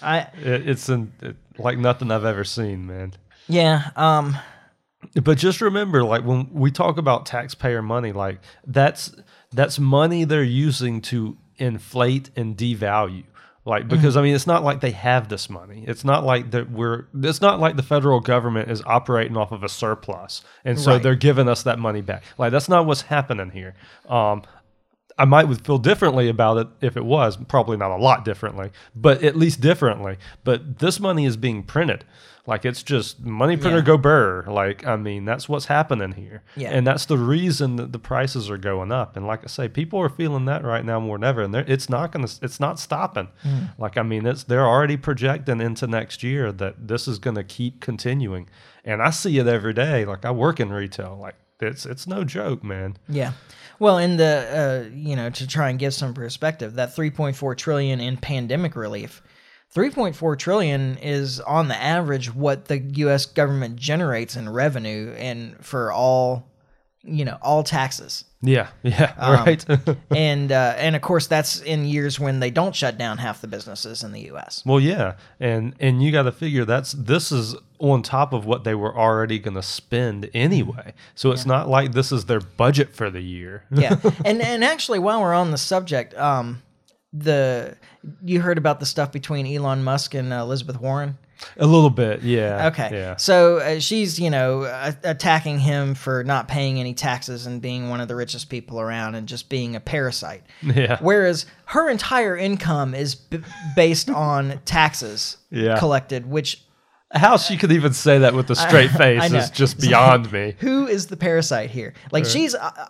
[0.02, 3.14] I it, it's an, it, like nothing I've ever seen, man.
[3.48, 4.38] Yeah, um
[5.24, 9.14] but just remember like when we talk about taxpayer money like that's
[9.52, 13.26] that's money they're using to inflate and devalue
[13.66, 14.20] like because mm-hmm.
[14.20, 15.86] I mean it's not like they have this money.
[15.88, 19.64] It's not like that we're it's not like the federal government is operating off of
[19.64, 21.04] a surplus and so right.
[21.04, 22.24] they're giving us that money back.
[22.38, 23.76] Like that's not what's happening here.
[24.08, 24.44] Um,
[25.18, 28.72] I might would feel differently about it if it was, probably not a lot differently,
[28.96, 30.18] but at least differently.
[30.44, 32.04] But this money is being printed.
[32.46, 33.86] Like it's just money printer yeah.
[33.86, 34.44] go burr.
[34.48, 36.72] Like I mean, that's what's happening here, yeah.
[36.72, 39.16] and that's the reason that the prices are going up.
[39.16, 41.90] And like I say, people are feeling that right now more than ever, and it's
[41.90, 43.30] not gonna, it's not stopping.
[43.46, 43.70] Mm.
[43.78, 47.80] Like I mean, it's they're already projecting into next year that this is gonna keep
[47.80, 48.50] continuing,
[48.84, 50.04] and I see it every day.
[50.04, 52.98] Like I work in retail, like it's it's no joke, man.
[53.08, 53.32] Yeah.
[53.80, 58.02] Well, in the uh, you know to try and give some perspective, that 3.4 trillion
[58.02, 59.22] in pandemic relief
[59.74, 65.92] 3.4 trillion is on the average what the US government generates in revenue and for
[65.92, 66.48] all
[67.04, 68.26] you know all taxes.
[68.42, 69.66] Yeah yeah um, right.
[70.12, 73.48] and uh, and of course that's in years when they don't shut down half the
[73.48, 77.56] businesses in the us well yeah and and you got to figure that's this is
[77.80, 80.94] on top of what they were already going to spend anyway.
[81.16, 81.52] So it's yeah.
[81.52, 83.66] not like this is their budget for the year.
[83.72, 86.62] Yeah and and actually while we're on the subject um
[87.14, 87.78] the
[88.24, 91.18] you heard about the stuff between Elon Musk and uh, Elizabeth Warren?
[91.58, 92.68] A little bit, yeah.
[92.68, 92.90] Okay.
[92.92, 93.16] Yeah.
[93.18, 97.90] So uh, she's, you know, uh, attacking him for not paying any taxes and being
[97.90, 100.44] one of the richest people around and just being a parasite.
[100.74, 100.98] Yeah.
[101.02, 103.42] Whereas her entire income is b-
[103.76, 105.78] based on taxes yeah.
[105.78, 106.64] collected, which
[107.12, 110.56] How she could even say that with a straight face is just beyond me.
[110.60, 111.94] Who is the parasite here?
[112.12, 112.56] Like she's.
[112.56, 112.88] Uh, uh,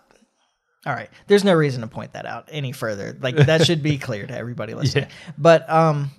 [0.86, 1.10] all right.
[1.26, 3.16] There's no reason to point that out any further.
[3.20, 5.08] Like that should be clear to everybody listening.
[5.38, 6.10] But um,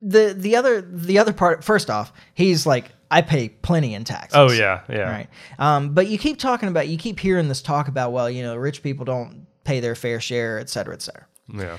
[0.00, 1.62] the the other the other part.
[1.64, 4.36] First off, he's like, I pay plenty in taxes.
[4.36, 5.10] Oh yeah, yeah.
[5.10, 5.28] Right.
[5.58, 8.56] Um, but you keep talking about, you keep hearing this talk about, well, you know,
[8.56, 11.26] rich people don't pay their fair share, et cetera, et cetera.
[11.52, 11.76] Yeah.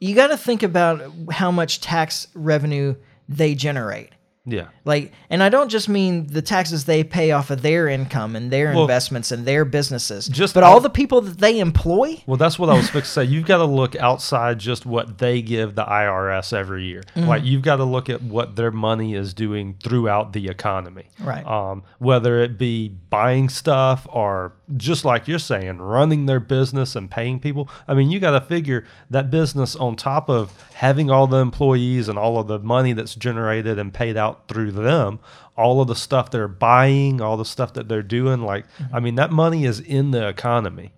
[0.00, 2.96] You got to think about how much tax revenue
[3.28, 4.10] they generate.
[4.44, 4.66] Yeah.
[4.84, 8.50] Like, and I don't just mean the taxes they pay off of their income and
[8.50, 12.22] their Well, investments and their businesses, just but all all- the people that they employ.
[12.26, 13.24] Well, that's what I was fixing to say.
[13.24, 17.02] You've got to look outside just what they give the IRS every year.
[17.14, 17.28] Mm-hmm.
[17.28, 21.08] Like you've got to look at what their money is doing throughout the economy.
[21.20, 21.46] Right.
[21.46, 27.10] Um, whether it be buying stuff or just like you're saying, running their business and
[27.10, 27.68] paying people.
[27.86, 32.08] I mean, you got to figure that business on top of having all the employees
[32.08, 35.18] and all of the money that's generated and paid out through them,
[35.56, 38.40] all of the stuff they're buying, all the stuff that they're doing.
[38.42, 40.92] Like, I mean, that money is in the economy.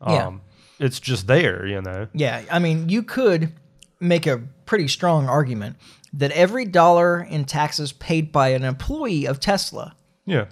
[0.00, 0.86] Um, Yeah.
[0.86, 2.08] It's just there, you know.
[2.12, 2.42] Yeah.
[2.50, 3.52] I mean, you could
[4.00, 5.76] make a pretty strong argument
[6.12, 9.94] that every dollar in taxes paid by an employee of Tesla
[10.26, 10.46] Yeah.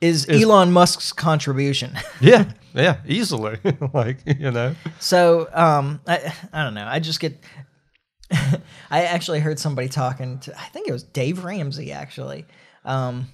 [0.00, 1.92] is, Elon Musk's contribution.
[2.20, 2.52] Yeah.
[2.74, 2.98] Yeah.
[3.06, 3.58] Easily.
[3.92, 4.74] like, you know.
[5.00, 6.86] So um, I I don't know.
[6.86, 7.42] I just get.
[8.90, 10.58] I actually heard somebody talking to.
[10.58, 12.46] I think it was Dave Ramsey actually.
[12.84, 13.26] Um,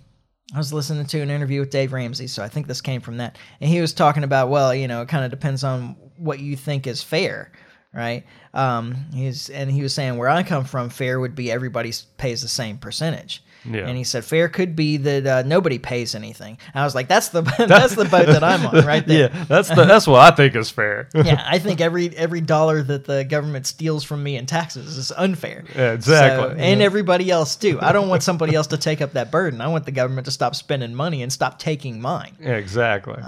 [0.55, 3.19] I was listening to an interview with Dave Ramsey, so I think this came from
[3.19, 3.37] that.
[3.61, 6.57] And he was talking about, well, you know, it kind of depends on what you
[6.57, 7.53] think is fair,
[7.93, 8.25] right?
[8.59, 12.43] Um, he's and he was saying where I come from, fair would be everybody pays
[12.43, 13.43] the same percentage.
[13.69, 13.89] Yeah.
[13.89, 16.59] And he said fair could be that uh, nobody pays anything.
[16.75, 19.31] I was like, that's the that's the boat that I'm on, right there.
[19.33, 19.45] Yeah.
[19.45, 21.09] That's the, that's what I think is fair.
[21.15, 25.11] yeah, I think every every dollar that the government steals from me in taxes is
[25.13, 25.65] unfair.
[25.75, 26.51] Yeah, exactly.
[26.51, 26.87] So- and Yeah.
[26.87, 27.79] everybody else too.
[27.83, 29.61] I don't want somebody else to take up that burden.
[29.61, 32.37] I want the government to stop spending money and stop taking mine.
[32.41, 33.21] yeah, exactly.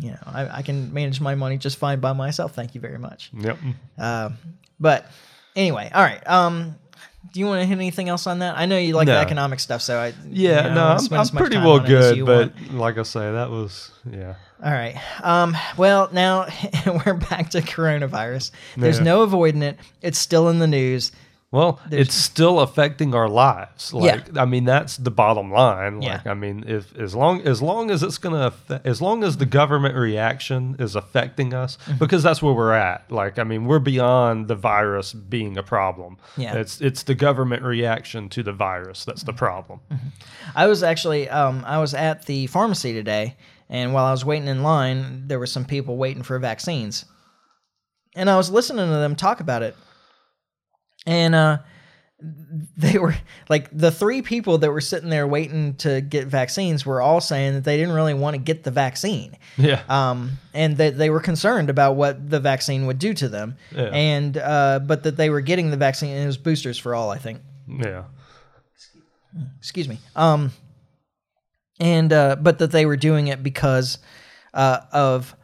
[0.00, 2.54] You know, I, I can manage my money just fine by myself.
[2.54, 3.30] Thank you very much.
[3.38, 3.58] yep.
[4.82, 5.06] But
[5.56, 6.20] anyway, all right.
[6.28, 6.76] Um,
[7.32, 8.58] do you want to hit anything else on that?
[8.58, 10.84] I know you like the economic stuff, so I Yeah, you know, no,
[11.16, 12.74] I'm, I'm pretty well on it as good, but want.
[12.74, 14.34] like I say, that was yeah.
[14.62, 14.96] All right.
[15.22, 16.46] Um, well, now
[17.06, 18.50] we're back to coronavirus.
[18.76, 19.04] There's Yeah.
[19.04, 19.78] no avoiding it.
[20.02, 21.10] It's still in the news.
[21.52, 23.92] Well, it's still affecting our lives.
[23.92, 26.00] Like, I mean, that's the bottom line.
[26.00, 26.12] Yeah.
[26.14, 29.44] Like, I mean, if as long as long as it's gonna, as long as the
[29.44, 31.98] government reaction is affecting us, Mm-hmm.
[31.98, 33.10] because that's where we're at.
[33.12, 36.16] Like, I mean, we're beyond the virus being a problem.
[36.38, 36.54] Yeah.
[36.54, 39.26] it's it's the government reaction to the virus that's Mm-hmm.
[39.26, 39.80] the problem.
[40.56, 43.36] I was actually um, I was at the pharmacy today,
[43.68, 47.04] and while I was waiting in line, there were some people waiting for vaccines,
[48.16, 49.76] and I was listening to them talk about it,
[51.06, 51.58] and uh,
[52.76, 53.14] they were
[53.48, 57.54] like the three people that were sitting there waiting to get vaccines were all saying
[57.54, 59.36] that they didn't really want to get the vaccine.
[59.56, 63.56] Yeah, um, and that they were concerned about what the vaccine would do to them,
[63.74, 63.90] Yeah.
[63.92, 67.10] and uh, but that they were getting the vaccine and it was boosters for all,
[67.10, 67.40] I think.
[67.66, 68.04] yeah,
[69.58, 69.98] Excuse me.
[70.14, 70.52] Um,
[71.80, 73.98] and uh, but that they were doing it because
[74.54, 75.34] uh, of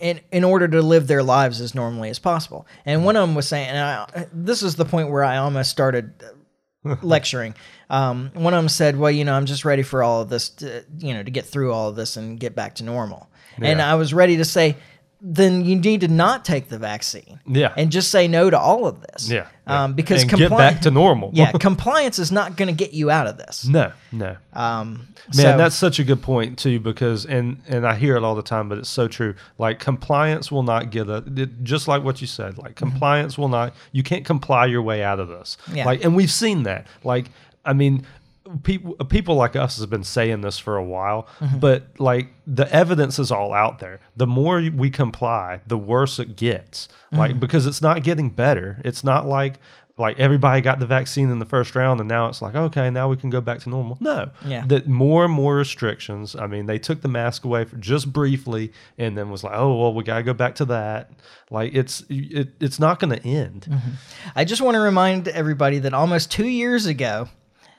[0.00, 2.66] in in order to live their lives as normally as possible.
[2.84, 5.70] And one of them was saying, and I, this is the point where I almost
[5.70, 6.12] started
[7.02, 7.54] lecturing.
[7.90, 10.50] Um, one of them said, "Well, you know, I'm just ready for all of this,
[10.50, 13.28] to, you know, to get through all of this and get back to normal."
[13.60, 14.76] And I was ready to say,
[15.26, 17.72] "Then you need to not take the vaccine, Yeah.
[17.78, 19.46] and just say no to all of this, yeah.
[19.66, 19.84] yeah.
[19.84, 21.30] um, because and compli- get back to normal.
[21.32, 24.36] yeah, compliance is not going to get you out of this." no, no.
[24.52, 28.22] Um, Man, so- that's such a good point too, because and and I hear it
[28.22, 29.34] all the time, but it's so true.
[29.56, 32.58] Like compliance will not get a it- just like what you said.
[32.58, 33.74] Like compliance will not.
[33.92, 35.56] You can't comply your way out of this.
[35.72, 35.86] Yeah.
[35.86, 36.86] Like, and we've seen that.
[37.02, 37.30] Like,
[37.64, 38.04] I mean,
[38.62, 41.58] people uh, people like us have been saying this for a while, mm-hmm.
[41.58, 44.00] but like the evidence is all out there.
[44.16, 46.88] The more we comply, the worse it gets.
[47.12, 47.40] Like mm-hmm.
[47.40, 48.80] because it's not getting better.
[48.84, 49.58] It's not like
[49.96, 53.08] like everybody got the vaccine in the first round and now it's like okay now
[53.08, 54.66] we can go back to normal no Yeah.
[54.66, 58.72] that more and more restrictions i mean they took the mask away for just briefly
[58.98, 61.12] and then was like oh well we got to go back to that
[61.48, 63.90] like it's it, it's not going to end mm-hmm.
[64.34, 67.28] I just want to remind everybody that almost two years ago,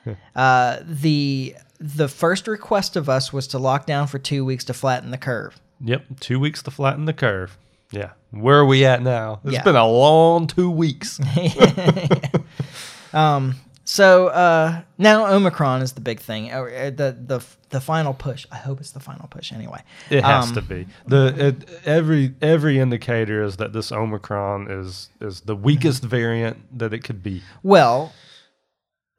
[0.36, 4.74] uh, the the first request of us was to lock down for two weeks to
[4.74, 5.60] flatten the curve.
[5.80, 7.58] yep two weeks to flatten the curve
[7.92, 9.62] yeah where are we at now It's Yeah.
[9.62, 11.20] been a long two weeks
[13.12, 13.54] Um,
[13.84, 17.40] So uh, now Omicron is the big thing, or uh, the the
[17.70, 18.44] the final push.
[18.50, 19.80] I hope it's the final push anyway.
[20.10, 25.08] it has Um, to be the it, every every indicator is that this omicron is
[25.20, 28.12] is the weakest variant that it could be Well,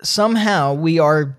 [0.04, 1.36] somehow we are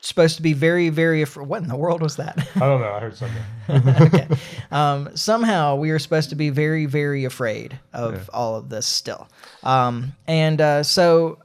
[0.00, 1.48] supposed to be very, very afraid.
[1.48, 2.38] What in the world was that?
[2.56, 2.92] I don't know.
[2.92, 3.42] I heard something.
[4.06, 4.28] okay.
[4.70, 9.28] Um, somehow we are supposed to be very, very afraid of all of this still.
[9.62, 11.38] Um, and uh, so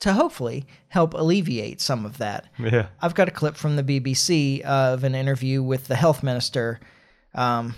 [0.00, 2.86] to hopefully help alleviate some of that, Yeah.
[3.00, 6.80] I've got a clip from the BBC of an interview with the health minister.
[7.34, 7.74] Um,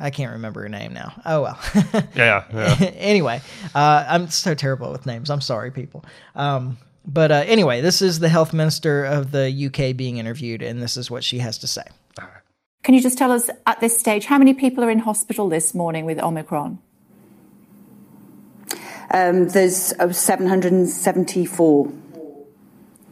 [0.00, 1.12] I can't remember her name now.
[1.24, 1.58] Oh well.
[2.14, 2.44] Yeah.
[2.52, 2.76] Yeah.
[2.96, 3.40] anyway,
[3.74, 5.30] uh, I'm so terrible with names.
[5.30, 6.04] I'm sorry, people.
[6.34, 10.80] Um, but uh, anyway, this is the health minister of the UK being interviewed, and
[10.82, 11.84] this is what she has to say.
[12.82, 15.72] Can you just tell us at this stage how many people are in hospital this
[15.74, 16.78] morning with Omicron?
[19.12, 21.92] Um, there's uh, 774.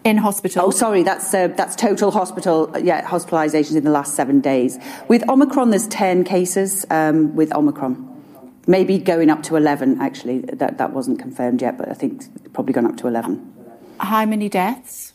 [0.03, 0.65] In hospital?
[0.67, 4.79] Oh, sorry, that's uh, that's total hospital, yeah, hospitalizations in the last seven days.
[5.09, 8.07] With Omicron, there's 10 cases um, with Omicron.
[8.67, 10.39] Maybe going up to 11, actually.
[10.41, 12.23] That, that wasn't confirmed yet, but I think
[12.55, 13.53] probably gone up to 11.
[14.01, 15.13] How many deaths?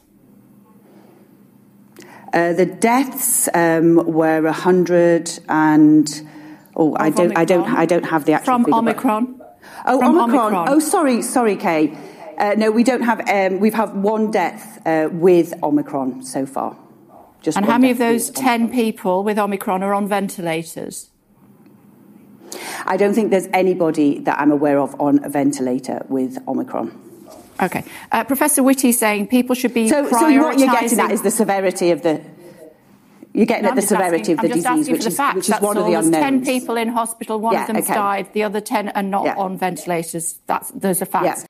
[2.32, 6.30] Uh, the deaths um, were 100 and.
[6.76, 9.42] Oh, I don't, I don't, I don't have the actual From figure, but- Omicron?
[9.88, 10.54] Oh, From Omicron.
[10.54, 10.70] Omicron.
[10.70, 11.98] Oh, sorry, sorry, Kay.
[12.38, 13.28] Uh, no, we don't have.
[13.30, 16.76] Um, we've had one death uh, with Omicron so far.
[17.42, 21.10] Just And how many of those 10 people with Omicron are on ventilators?
[22.86, 27.02] I don't think there's anybody that I'm aware of on a ventilator with Omicron.
[27.62, 27.84] Okay.
[28.12, 31.32] Uh, Professor Whitty saying people should be So, so what you're getting at is the
[31.32, 32.22] severity of the.
[33.34, 35.56] You're getting No, at the severity asking- of the disease, which the is, which is
[35.62, 35.90] one of all.
[35.90, 36.24] the There's unknowns.
[36.24, 37.94] 10 people in hospital, one Yeah, of them's okay.
[37.94, 39.36] died, the other 10 are not Yeah.
[39.36, 40.40] on ventilators.
[40.48, 41.42] That's, those are facts.
[41.42, 41.46] Yeah.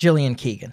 [0.00, 0.72] Gillian Keegan.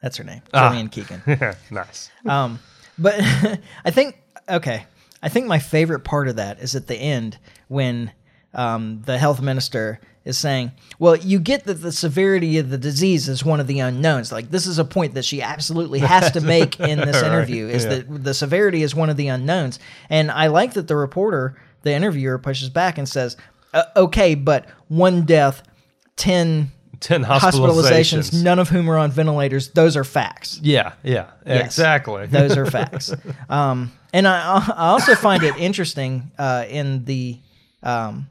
[0.00, 0.40] That's her name.
[0.54, 0.86] Ah.
[0.90, 1.20] Keegan.
[1.70, 2.10] nice.
[2.24, 2.60] Um,
[2.96, 3.16] but
[3.84, 4.16] I think
[4.48, 4.86] okay.
[5.22, 7.38] I think my favorite part of that is at the end
[7.68, 8.12] when
[8.54, 10.70] um, the health minister is saying,
[11.00, 14.30] "Well, you get that the severity of the disease is one of the unknowns.
[14.30, 17.66] Like this is a point that she absolutely has to make in this Right, interview
[17.66, 17.90] is yeah.
[17.96, 21.92] that the severity is one of the unknowns." And I like that the reporter, the
[21.92, 23.36] interviewer, pushes back and says,
[23.74, 25.64] uh, "Okay, but one death,
[26.14, 26.70] ten."
[27.00, 28.42] 10 hospitalizations, hospitalizations.
[28.42, 29.70] none of whom are on ventilators.
[29.70, 30.60] Those are facts.
[30.62, 30.92] Yeah.
[31.02, 31.30] Yeah.
[31.46, 31.66] Yes.
[31.66, 32.26] Exactly.
[32.30, 33.14] Those are facts.
[33.48, 37.38] um, and I, I also find it interesting uh, in the
[37.82, 38.28] um,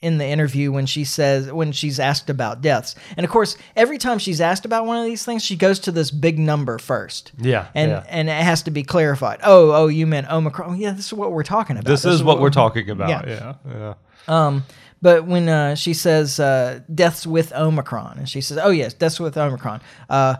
[0.00, 3.98] in the interview when she says when she's asked about deaths, and of course, every
[3.98, 7.32] time she's asked about one of these things, she goes to this big number first.
[7.38, 8.04] Yeah, and yeah.
[8.08, 9.40] and it has to be clarified.
[9.42, 10.78] Oh, oh, you meant Omicron?
[10.78, 11.84] Yeah, this is what we're talking about.
[11.88, 13.08] this is what we're talking about.
[13.08, 13.54] Yeah.
[13.66, 13.72] Yeah.
[13.72, 13.94] Yeah.
[14.28, 14.64] Um,
[15.02, 19.20] but when uh, she says uh, deaths with Omicron, and she says, "Oh yes, deaths
[19.20, 19.80] with Omicron,"
[20.10, 20.36] uh,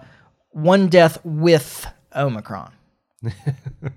[0.51, 2.73] one death with Omicron.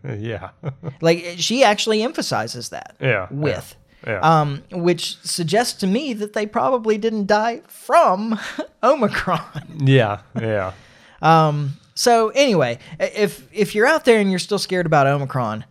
[0.03, 0.49] Yeah.
[1.01, 2.95] Like she actually emphasizes that.
[2.99, 3.75] Yeah, With.
[4.05, 8.39] yeah, Um, which suggests to me that they probably didn't die from
[8.83, 9.41] Omicron.
[9.85, 10.21] yeah.
[10.39, 10.73] Yeah.
[11.21, 15.65] Um, so anyway, if if you're out there and you're still scared about Omicron,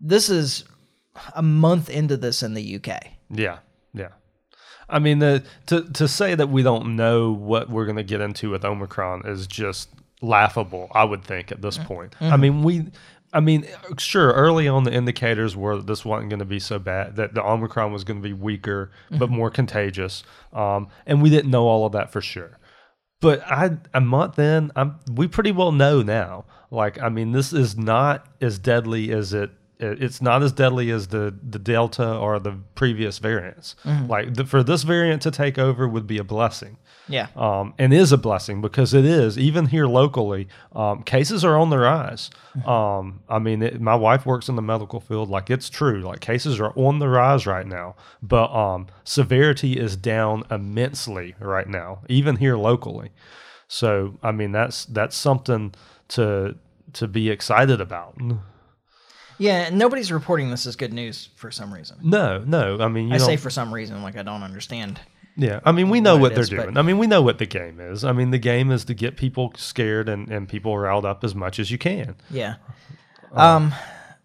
[0.00, 0.64] this is
[1.34, 2.88] a month into this in the UK.
[3.30, 3.65] Yeah, yeah.
[4.88, 8.20] I mean, the to to say that we don't know what we're going to get
[8.20, 9.88] into with Omicron is just
[10.22, 10.88] laughable.
[10.92, 11.84] I would think at this mm.
[11.84, 12.14] point.
[12.20, 12.40] I mm-hmm.
[12.40, 12.86] mean, we.
[13.32, 13.66] I mean,
[13.98, 14.32] sure.
[14.32, 17.16] Early on, the indicators were that this wasn't going to be so bad.
[17.16, 19.34] That the Omicron was going to be weaker but mm-hmm.
[19.34, 20.22] more contagious,
[20.52, 22.58] um, and we didn't know all of that for sure.
[23.20, 26.44] But I a month in, I'm we pretty well know now.
[26.70, 29.50] Like, I mean, this is not as deadly as it.
[29.78, 33.76] It's not as deadly as the the Delta or the previous variants.
[34.08, 36.78] Like, the, for this variant to take over would be a blessing.
[37.08, 37.28] Yeah.
[37.36, 40.48] Um, and is a blessing because it is even here locally.
[40.74, 42.30] Um, cases are on the rise.
[42.66, 45.28] Um, I mean, it, my wife works in the medical field.
[45.28, 46.00] Like it's true.
[46.00, 51.68] Like cases are on the rise right now, but um, severity is down immensely right
[51.68, 53.10] now, even here locally.
[53.68, 55.74] So I mean, that's that's something
[56.08, 56.56] to
[56.94, 58.16] to be excited about.
[59.38, 61.98] Yeah, and nobody's reporting this as good news for some reason.
[62.02, 62.78] No, no.
[62.80, 65.00] I mean, you I say for some reason, like I don't understand.
[65.36, 66.78] Yeah, I mean, we know what what they're is, doing.
[66.78, 68.04] I mean, we know what the game is.
[68.04, 71.34] I mean, the game is to get people scared and, and people riled up as
[71.34, 72.16] much as you can.
[72.30, 72.56] Yeah.
[73.32, 73.74] Um.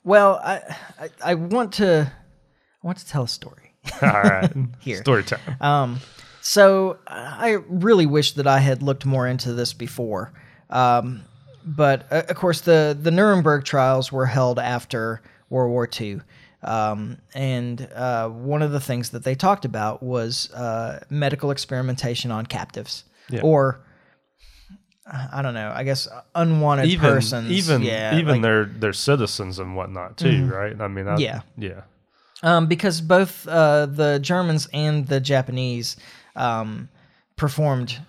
[0.03, 0.61] Well, I,
[0.99, 3.73] I I want to I want to tell a story.
[4.01, 4.49] All right,
[4.79, 4.97] Here.
[4.97, 5.57] story time.
[5.59, 5.99] Um.
[6.39, 10.31] So I really wish that I had looked more into this before.
[10.69, 11.25] Um.
[11.65, 16.21] But uh, of course, the the Nuremberg trials were held after World War II.
[16.63, 22.29] Um, and uh, one of the things that they talked about was uh, medical experimentation
[22.31, 23.41] on captives, Yeah.
[23.41, 23.81] or
[25.33, 25.71] I don't know.
[25.75, 27.49] I guess unwanted even persons.
[27.51, 30.79] even yeah, even like- their their citizens and whatnot too, right?
[30.79, 31.41] I mean, I, Yeah.
[31.57, 31.81] yeah,
[32.43, 35.97] um, because both uh, the Germans and the Japanese
[36.35, 36.89] um,
[37.37, 37.99] performed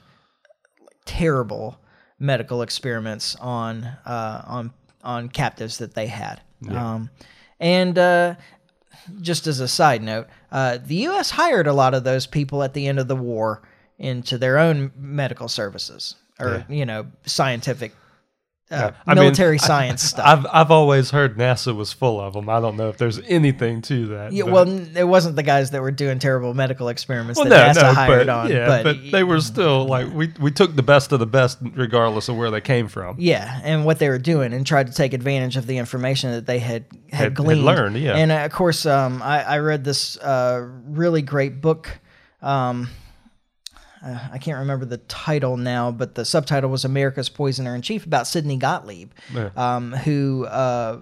[1.06, 1.78] terrible
[2.22, 6.40] medical experiments on uh, on on captives that they had.
[6.78, 7.10] Um,
[7.58, 8.34] and uh,
[9.20, 11.30] just as a side note, uh, the U.S.
[11.30, 13.62] hired a lot of those people at the end of the war
[13.98, 17.92] into their own medical services or you know scientific.
[18.72, 20.24] Uh, I mean, military I- science stuff.
[20.26, 22.48] I've I've always heard NASA was full of them.
[22.48, 24.32] I don't know if there's anything to that.
[24.32, 27.74] Yeah, but- well, it wasn't the guys that were doing terrible medical experiments Well, that
[27.76, 28.50] no, NASA no, hired but, on.
[28.50, 31.58] yeah, but, but, they were still like we we took the best of the best
[31.74, 33.16] regardless of where they came from.
[33.18, 36.46] yeah, and what they were doing, and tried to take advantage of the information that
[36.46, 38.16] they had had, Had- had gleaned, learned, yeah.
[38.16, 41.90] And uh, of course, um, I, I read this uh, really great book.
[42.40, 42.88] Um,
[44.04, 48.04] uh, I can't remember the title now, but the subtitle was "America's Poisoner in Chief"
[48.04, 49.12] about Sidney Gottlieb,
[49.56, 50.98] um, who uh,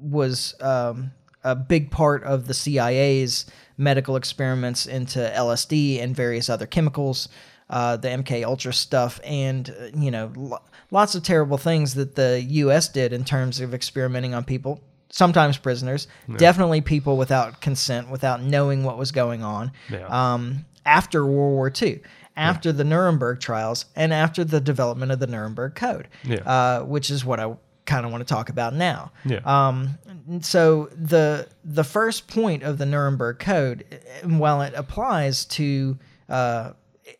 [0.00, 1.12] was um,
[1.44, 3.46] a big part of the CIA's
[3.78, 7.28] medical experiments into LSD and various other chemicals,
[7.70, 12.14] uh, the MK Ultra stuff, and uh, you know, lo- lots of terrible things that
[12.16, 12.88] the U.S.
[12.88, 14.80] did in terms of experimenting on people.
[15.10, 16.06] Sometimes prisoners,
[16.38, 19.70] definitely people without consent, without knowing what was going on.
[19.90, 20.06] Yeah.
[20.06, 22.00] Um, after World War II,
[22.36, 26.36] after the Nuremberg trials, and after the development of the Nuremberg Code, Yeah.
[26.46, 27.54] uh, which is what I
[27.84, 29.10] kind of want to talk about now.
[29.24, 29.40] Yeah.
[29.44, 29.98] Um,
[30.40, 33.84] so the the first point of the Nuremberg Code,
[34.24, 36.72] while it applies to uh,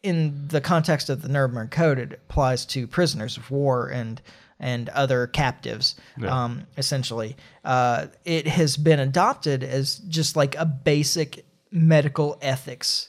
[0.02, 4.22] in the context of the Nuremberg Code, it applies to prisoners of war and
[4.60, 5.96] and other captives.
[6.16, 6.44] yeah.
[6.44, 13.08] Um, essentially, uh, it has been adopted as just like a basic medical ethics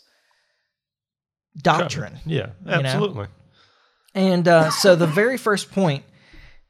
[1.58, 2.20] doctrine.
[2.26, 2.74] Yeah, know?
[2.74, 3.28] absolutely.
[4.16, 6.04] And uh, so the very first point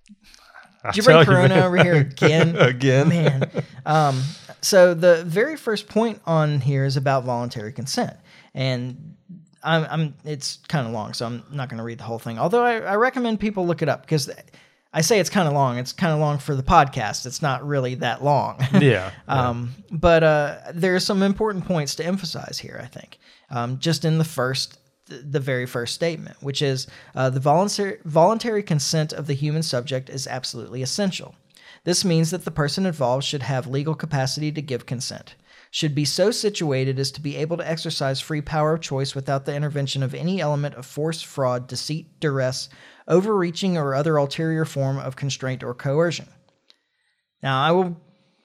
[0.86, 1.64] did you bring Corona man.
[1.64, 2.56] over here again?
[2.60, 3.10] Again.
[3.10, 3.52] Man.
[3.86, 4.22] Um,
[4.62, 8.16] so the very first point on here is about voluntary consent.
[8.54, 9.16] And
[9.64, 12.38] I'm, I'm it's kind of long, so I'm not going to read the whole thing.
[12.38, 14.30] Although I, I recommend people look it up because
[14.94, 15.78] I say it's kind of long.
[15.78, 17.26] It's kind of long for the podcast.
[17.26, 18.60] It's not really that long.
[18.80, 19.12] Yeah.
[19.28, 23.18] Um, but uh, there are some important points to emphasize here, I think,
[23.54, 28.64] um, just in the first, the very first statement, which is uh, the voluntary, voluntary
[28.64, 31.36] consent of the human subject is absolutely essential.
[31.84, 35.36] This means that the person involved should have legal capacity to give consent,
[35.70, 39.46] should be so situated as to be able to exercise free power of choice without
[39.46, 42.70] the intervention of any element of force, fraud, deceit, duress,
[43.08, 46.28] overreaching, or other ulterior form of constraint or coercion.
[47.44, 48.02] Now, I will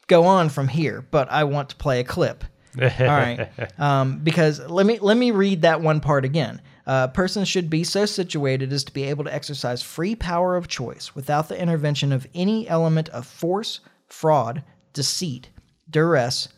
[0.07, 2.45] go on from here, but I want to play a clip.
[2.81, 3.49] All right,
[3.79, 6.61] um, because let me let me read that one part again.
[6.87, 10.69] A person should be so situated as to be able to exercise free power of
[10.69, 14.62] choice without the intervention of any element of force, fraud,
[14.95, 15.51] deceit,
[15.91, 16.49] duress,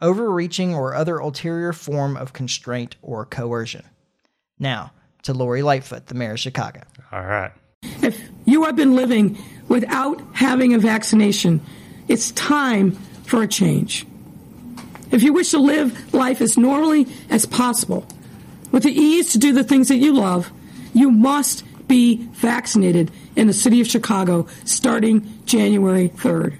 [0.00, 3.84] overreaching, or other ulterior form of constraint or coercion.
[4.58, 4.92] Now
[5.22, 6.82] to Lori Lightfoot, the mayor of Chicago.
[7.12, 7.52] All right.
[8.02, 9.38] If you have been living
[9.68, 11.60] without having a vaccination,
[12.08, 12.92] it's time
[13.24, 14.06] for a change.
[15.10, 18.06] If you wish to live life as normally as possible,
[18.72, 20.50] with the ease to do the things that you love,
[20.92, 26.58] you must be vaccinated in the city of Chicago starting January 3rd.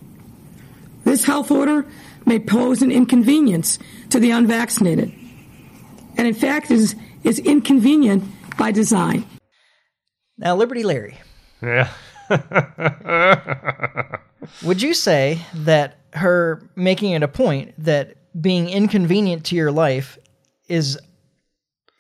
[1.05, 1.87] This health order
[2.25, 3.79] may pose an inconvenience
[4.11, 5.13] to the unvaccinated,
[6.17, 6.95] and in fact is,
[7.25, 8.25] is inconvenient
[8.57, 9.25] by design.
[10.39, 11.19] Now, Liberty Larry,
[11.63, 11.89] Yeah.
[14.65, 20.19] Would you say that her making it a point that being inconvenient to your life
[20.69, 20.99] is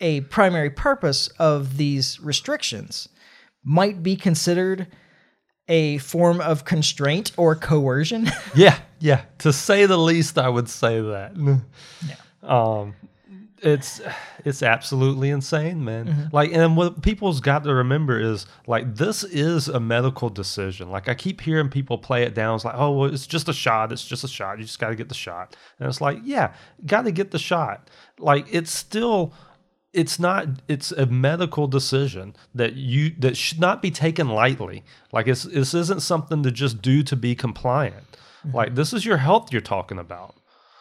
[0.01, 3.09] a primary purpose of these restrictions
[3.65, 4.87] might be considered
[5.69, 8.31] a form of constraint or coercion?
[8.55, 9.23] Yeah, yeah.
[9.39, 11.33] To say the least, I would say that.
[12.43, 12.95] Um,
[13.67, 14.01] it's
[14.45, 16.07] it's absolutely insane, man.
[16.07, 16.25] Mm-hmm.
[16.33, 20.89] Like, and what people's got to remember is like this is a medical decision.
[20.89, 22.55] Like, I keep hearing people play it down.
[22.55, 23.91] It's like, oh, well, it's just a shot.
[23.91, 24.59] It's just a shot.
[24.59, 25.57] You just got to get the shot.
[25.81, 26.55] And it's like, yeah,
[26.87, 27.91] got to get the shot.
[28.21, 29.35] Like, it's still
[29.93, 35.27] it's not it's a medical decision that you that should not be taken lightly like
[35.27, 38.05] it's this isn't something to just do to be compliant
[38.53, 40.35] like this is your health you're talking about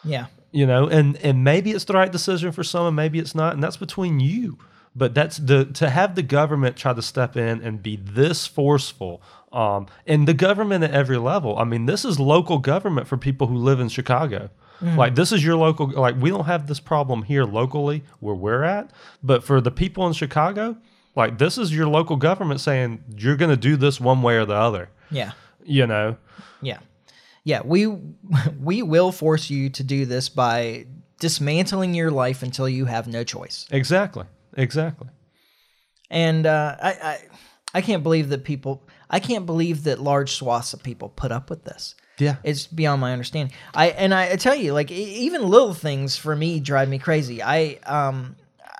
[0.06, 0.26] yeah.
[0.56, 3.54] You know and and maybe it's the right decision for some and maybe it's not
[3.54, 4.58] and that's between you.
[4.94, 9.22] But that's the to have the government try to step in and be this forceful
[9.52, 11.58] um and the government at every level.
[11.58, 14.50] I mean this is local government for people who live in chicago.
[14.82, 18.62] Like this is your local like we don't have this problem here locally where we're
[18.62, 18.90] at
[19.22, 20.76] but for the people in chicago
[21.16, 24.44] like this is your local government saying you're going to do this one way or
[24.44, 24.90] the other.
[25.10, 25.32] Yeah.
[25.64, 26.18] you know?
[26.60, 26.78] Yeah.
[27.46, 27.86] Yeah, we
[28.60, 30.86] we will force you to do this by
[31.20, 33.66] dismantling your life until you have no choice.
[33.70, 35.08] exactly exactly
[36.10, 37.18] And uh, I, I
[37.74, 38.82] I can't believe that people.
[39.08, 41.94] I can't believe that large swaths of people put up with this.
[42.18, 42.36] Yeah.
[42.42, 43.54] it's beyond my understanding.
[43.74, 47.42] I and I, I tell you, like even little things for me drive me crazy.
[47.42, 48.36] I um.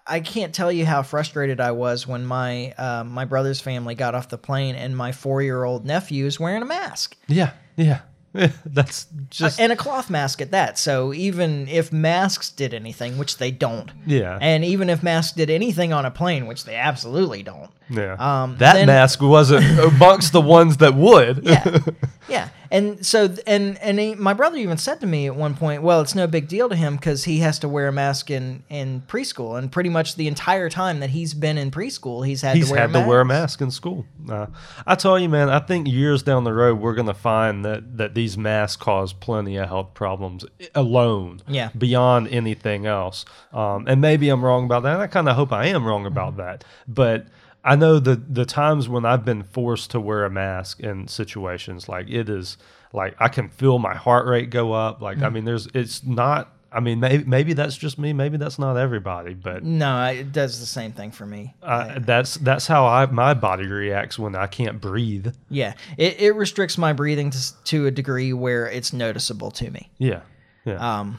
[0.08, 4.14] I can't tell you how frustrated I was when my uh, my brother's family got
[4.14, 7.16] off the plane and my four year old nephew is wearing a mask.
[7.26, 8.02] Yeah, yeah.
[8.66, 10.78] That's just and a cloth mask at that.
[10.78, 14.38] So even if masks did anything, which they don't, Yeah.
[14.40, 18.16] and even if masks did anything on a plane, which they absolutely don't, yeah.
[18.18, 21.44] um, that then- mask wasn't amongst the ones that would.
[21.44, 21.78] yeah,
[22.28, 22.48] yeah.
[22.70, 26.00] And so and and he, my brother even said to me at one point, well,
[26.00, 29.02] it's no big deal to him because he has to wear a mask in in
[29.06, 32.66] preschool, and pretty much the entire time that he's been in preschool, he's had He's
[32.68, 33.08] to wear had a to mask.
[33.08, 34.04] wear a mask in school.
[34.30, 34.46] Uh,
[34.86, 37.96] I tell you, man, I think years down the road, we're going to find that,
[37.98, 40.44] that these masks cause plenty of health problems
[40.74, 41.70] alone, Yeah.
[41.76, 43.24] beyond anything else.
[43.52, 44.94] Um, and maybe I'm wrong about that.
[44.94, 46.64] And I kind of hope I am wrong about that.
[46.88, 47.26] But
[47.66, 51.88] I know the the times when I've been forced to wear a mask in situations
[51.88, 52.56] like it is
[52.92, 55.02] like I can feel my heart rate go up.
[55.02, 56.52] Like I mean, there's it's not.
[56.72, 58.12] I mean, maybe maybe that's just me.
[58.12, 61.54] Maybe that's not everybody, but No, it does the same thing for me.
[61.62, 65.28] uh, that's that's how I my body reacts when I can't breathe.
[65.48, 69.90] Yeah, it, it restricts my breathing to, to a degree where it's noticeable to me.
[69.98, 70.20] Yeah,
[70.66, 71.00] yeah.
[71.00, 71.18] Um,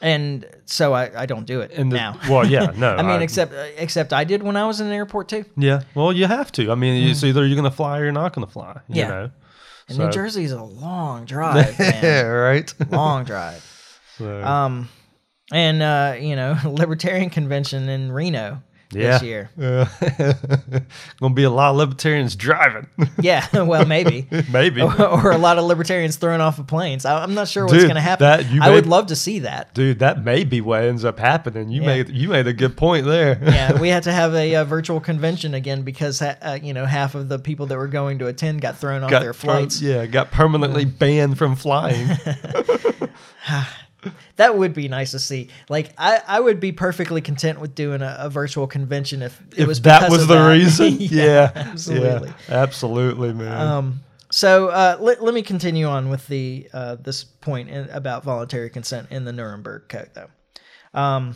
[0.00, 2.20] and so I, I don't do it And the- now.
[2.28, 4.92] well, yeah, no, I mean, I- except except I did when I was in an
[4.92, 5.44] airport too.
[5.56, 5.82] yeah.
[5.94, 6.70] Well, you have to.
[6.70, 8.80] I mean, it's either you're going to fly or you're not going to fly.
[8.88, 9.08] You Yeah.
[9.08, 9.30] know.
[9.88, 12.02] And So- New Jersey's a long drive, man.
[12.02, 12.22] Yeah.
[12.22, 12.72] Right.
[12.90, 13.64] long drive.
[14.18, 14.88] So, Um,
[15.52, 19.18] and uh, you know, Libertarian Convention in Reno yeah.
[19.18, 19.50] this year.
[19.58, 20.84] going
[21.20, 22.86] to be a lot of libertarians driving.
[23.20, 24.28] Yeah, well, maybe.
[24.52, 24.80] Maybe.
[24.80, 27.04] or, or a lot of libertarians thrown off of planes.
[27.04, 28.24] I, I'm not sure what's Dude, to happen.
[28.24, 29.74] that- you I would love to see that.
[29.74, 31.68] Dude, that may be what ends up happening.
[31.68, 31.86] You Yeah.
[31.86, 33.38] made you made a good point there.
[33.42, 37.14] yeah, we had to have a, uh virtual convention again because uh, you know half
[37.16, 39.82] of the people that were going to attend got thrown off got their per- flights.
[39.82, 42.08] yeah, got permanently banned from flying.
[44.36, 45.48] That would be nice to see.
[45.68, 49.60] Like I, I would be perfectly content with doing a, a virtual convention if it
[49.60, 50.48] if was that was the that.
[50.52, 50.96] reason.
[50.98, 52.28] yeah, absolutely.
[52.28, 53.52] Yeah, absolutely, man.
[53.66, 58.24] Um, so uh, let, let me continue on with the uh, this point in, about
[58.24, 60.28] voluntary consent in the Nuremberg Code, though.
[60.98, 61.34] Um,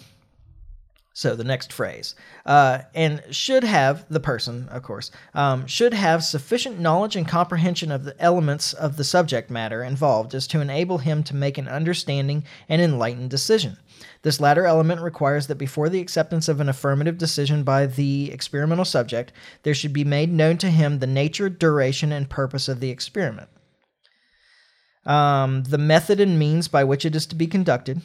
[1.13, 2.15] so the next phrase,
[2.47, 7.93] uh, and should have the person, of course, um, should have sufficient knowledge and comprehension
[7.93, 11.69] of the elements of the subject matter involved as to enable him to make an
[11.69, 13.77] understanding and enlightened decision.
[14.23, 18.85] This latter element requires that before the acceptance of an affirmative decision by the experimental
[18.85, 19.33] subject,
[19.65, 23.49] there should be made known to him the nature, duration, and purpose of the experiment,
[25.05, 28.01] um, the method and means by which it is to be conducted,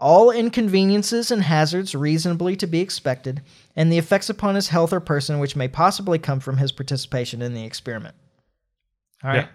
[0.00, 3.42] all inconveniences and hazards reasonably to be expected,
[3.76, 7.42] and the effects upon his health or person which may possibly come from his participation
[7.42, 8.14] in the experiment.
[9.22, 9.36] All right.
[9.36, 9.48] Yeah.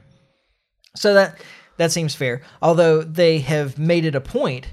[0.95, 1.41] So that
[1.77, 2.41] that seems fair.
[2.61, 4.67] Although they have made it a point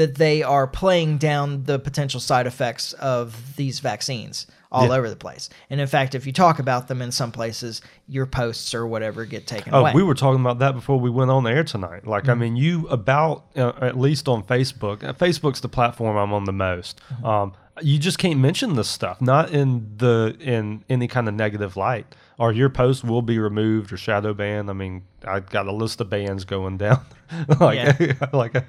[0.00, 4.96] that they are playing down the potential side effects of these vaccines all Yeah.
[4.98, 5.50] over the place.
[5.68, 9.24] And in fact, if you talk about them in some places, your posts or whatever
[9.24, 9.78] get taken away.
[9.78, 9.92] Oh, away.
[9.94, 12.06] we were talking about that before we went on the air tonight.
[12.06, 12.30] Like, Mm-hmm.
[12.30, 15.02] I mean, you about uh, at least on Facebook.
[15.02, 17.00] uh, Facebook's the platform I'm on the most.
[17.12, 17.26] Mm-hmm.
[17.26, 21.76] Um, you just can't mention this stuff, not in the in any kind of negative
[21.76, 22.06] light,
[22.40, 24.70] or your post will be removed or shadow banned.
[24.70, 27.04] I mean, I got a list of bans going down,
[27.60, 28.64] like like,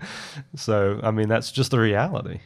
[0.57, 0.99] so.
[1.01, 2.41] I mean, that's just the reality.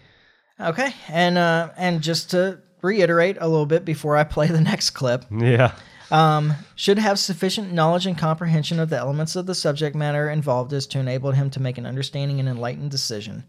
[0.59, 4.91] Okay, and uh, and just to reiterate a little bit before I play the next
[4.91, 5.73] clip, Yeah,
[6.11, 10.73] um, should have sufficient knowledge and comprehension of the elements of the subject matter involved
[10.73, 13.45] as to enable him to make an understanding and enlightened decision.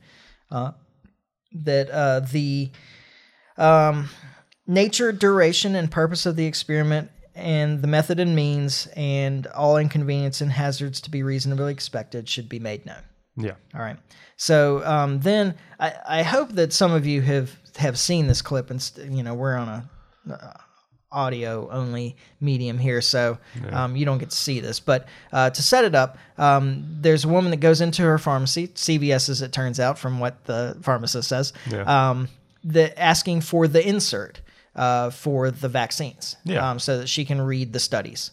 [0.51, 0.73] Uh,
[1.53, 2.71] that uh, the
[3.59, 4.09] um,
[4.67, 10.41] nature, duration, and purpose of the experiment, and the method and means, and all inconvenience
[10.41, 13.03] and hazards to be reasonably expected should be made known.
[13.37, 13.53] yeah.
[13.75, 13.97] All right.
[14.37, 18.71] So um, then I, I hope that some of you have have seen this clip,
[18.71, 19.91] and st- you know we're on a
[20.33, 20.53] uh,
[21.13, 23.39] audio only medium here, so
[23.71, 24.81] um, you don't get to see this.
[24.81, 28.69] But uh, to set it up, um, there's a woman that goes into her pharmacy,
[28.69, 32.11] CVS as it turns out, from what the pharmacist says, Yeah.
[32.11, 32.29] um,
[32.65, 34.41] the asking for the insert
[34.77, 36.71] uh, for the vaccines, Yeah.
[36.71, 38.31] um, so that she can read the studies,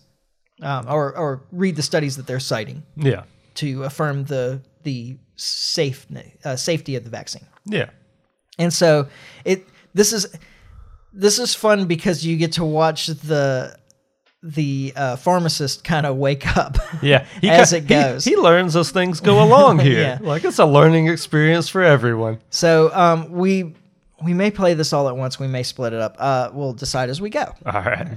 [0.62, 3.24] um, or or read the studies that they're citing Yeah,
[3.56, 6.06] to affirm the the safe
[6.46, 7.46] uh, safety of the vaccine.
[7.66, 7.90] yeah,
[8.60, 9.08] And so
[9.46, 9.66] it
[9.96, 10.28] this is
[11.14, 13.78] this is fun because you get to watch the
[14.46, 17.26] the uh, pharmacist kind of wake up yeah.
[17.44, 18.26] as ki- it goes.
[18.26, 20.02] he, he learns as things go along here.
[20.02, 20.18] Yeah.
[20.22, 22.40] Like it's a learning experience for everyone.
[22.50, 23.74] so um, we
[24.24, 25.40] we may play this all at once.
[25.40, 26.16] We may split it up.
[26.20, 27.54] Uh, we'll decide as we go.
[27.66, 28.08] All right.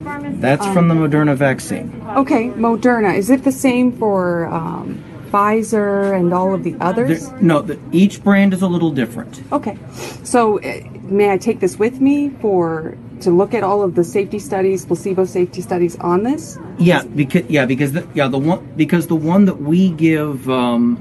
[0.00, 2.02] That's from the Moderna vaccine.
[2.16, 3.16] Okay, Moderna.
[3.16, 5.02] Is it the same for um,
[5.32, 7.28] Pfizer and all of the others?
[7.28, 9.42] There- no, the, each brand is a little different.
[9.52, 9.76] Okay,
[10.22, 14.04] so uh, may I take this with me for to look at all of the
[14.04, 16.56] safety studies, placebo safety studies on this?
[16.78, 20.96] Yeah, because yeah, because the, yeah the one because the one that we give um,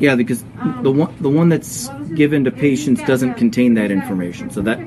[0.00, 0.42] yeah because
[0.82, 4.50] the one the one that's given to patients doesn't contain that information.
[4.50, 4.78] So that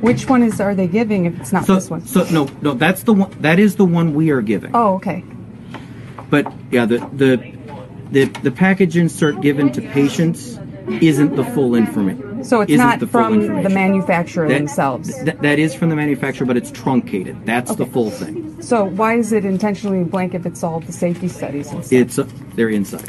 [0.00, 2.06] Which one is are they giving if it's not so this one?
[2.06, 4.70] so no no that's the one that is the one we are giving.
[4.74, 5.24] Oh, okay.
[6.30, 7.52] But yeah, the the
[8.10, 10.58] the the package insert given to patients
[11.00, 12.44] isn't the full information.
[12.44, 15.14] So it's the from the manufacturer themselves.
[15.14, 17.44] th- that is from the manufacturer, but it's truncated.
[17.44, 18.62] That's the full thing.
[18.62, 21.92] So why is it intentionally blank if it's all the safety studies and stuff?
[21.92, 23.08] It's uh, they're inside.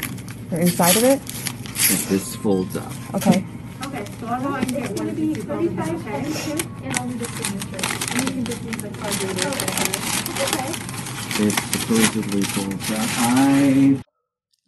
[0.52, 1.18] They're inside of it?
[1.22, 2.92] If this folds up.
[3.14, 3.42] Okay.
[3.86, 6.46] Okay, so I'll go and get one of these 35 pens
[6.82, 8.12] and I'll signature.
[8.12, 9.48] And you can just use the card reader.
[10.42, 10.72] Okay.
[11.38, 12.98] This supposedly folds up.
[13.00, 14.02] I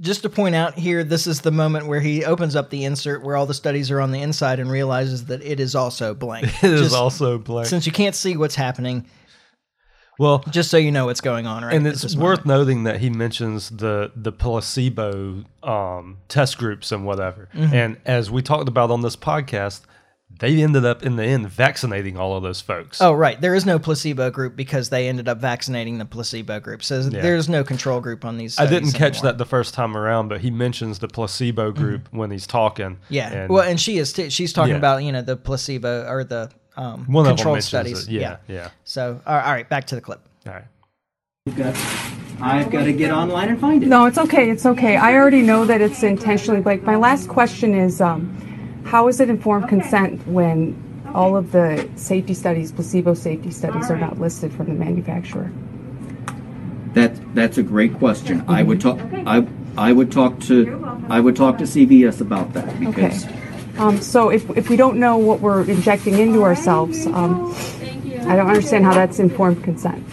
[0.01, 3.22] Just to point out here, this is the moment where he opens up the insert
[3.22, 6.47] where all the studies are on the inside and realizes that it is also blank.
[6.64, 7.66] It is Just- also blank.
[7.66, 9.05] Since you can't see what's happening,
[10.18, 11.74] well, just so you know what's going on, right?
[11.74, 17.48] and it's worth noting that he mentions the the placebo um, test groups and whatever.
[17.54, 17.72] Mhm.
[17.72, 19.82] And as we talked about on this podcast,
[20.40, 23.00] they ended up in the end vaccinating all of those folks.
[23.00, 23.40] Oh, right.
[23.40, 26.82] There is no placebo group because they ended up vaccinating the placebo group.
[26.82, 27.20] So Yeah.
[27.22, 28.58] there's no control group on these.
[28.58, 29.32] I didn't catch anymore.
[29.32, 32.98] that the first time around, but he mentions the placebo group when he's talking.
[33.08, 33.32] Yeah.
[33.32, 34.12] and- well, and she is.
[34.12, 34.78] T- she's talking Yeah.
[34.78, 38.08] about you know the placebo or the um, One of them controlled studies.
[38.08, 38.12] it.
[38.12, 38.70] Yeah, yeah.
[38.84, 40.20] So all right, all right, back to the clip.
[40.46, 40.64] All right.
[41.46, 41.76] I've got,
[42.40, 43.86] I've got to get online and find it.
[43.88, 44.50] No, it's okay.
[44.50, 44.96] It's okay.
[44.96, 46.82] I already know that it's intentionally blank.
[46.84, 50.80] My last question is um, how is it informed consent when
[51.14, 55.52] all of the safety studies, placebo safety studies, are not listed from the manufacturer?
[56.94, 58.44] That that's a great question.
[58.48, 58.98] I would talk.
[59.26, 59.46] I
[59.76, 63.10] I would talk to I would talk to CVS about that Okay.
[63.78, 67.54] Um, so if, if we don't know what we're injecting into ourselves, um,
[68.26, 70.04] I don't understand how that's informed consent.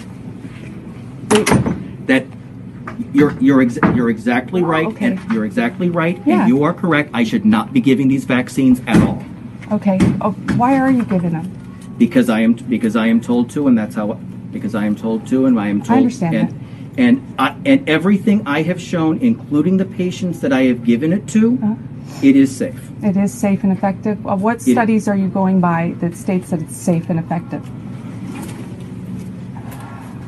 [2.07, 2.26] that
[3.14, 4.88] you're you're ex- you're exactly right.
[5.01, 6.20] And you're exactly right.
[6.26, 6.41] Yeah.
[6.41, 7.12] And you are correct.
[7.14, 9.24] I should not be giving these vaccines at all
[9.72, 9.97] Okay.
[10.20, 11.57] Oh, why are you giving them?
[11.97, 14.14] because I am because I am told to, and that's how
[14.51, 15.91] because I am told to, and I am told.
[15.91, 16.68] I understand and,
[16.98, 21.26] And I, and everything I have shown, including the patients that I have given it
[21.30, 21.76] to, Uh-huh.
[22.22, 22.89] it is safe.
[23.04, 24.18] It is safe and effective.
[24.28, 27.64] Uh, what It- studies are you going by that states that it's safe and effective?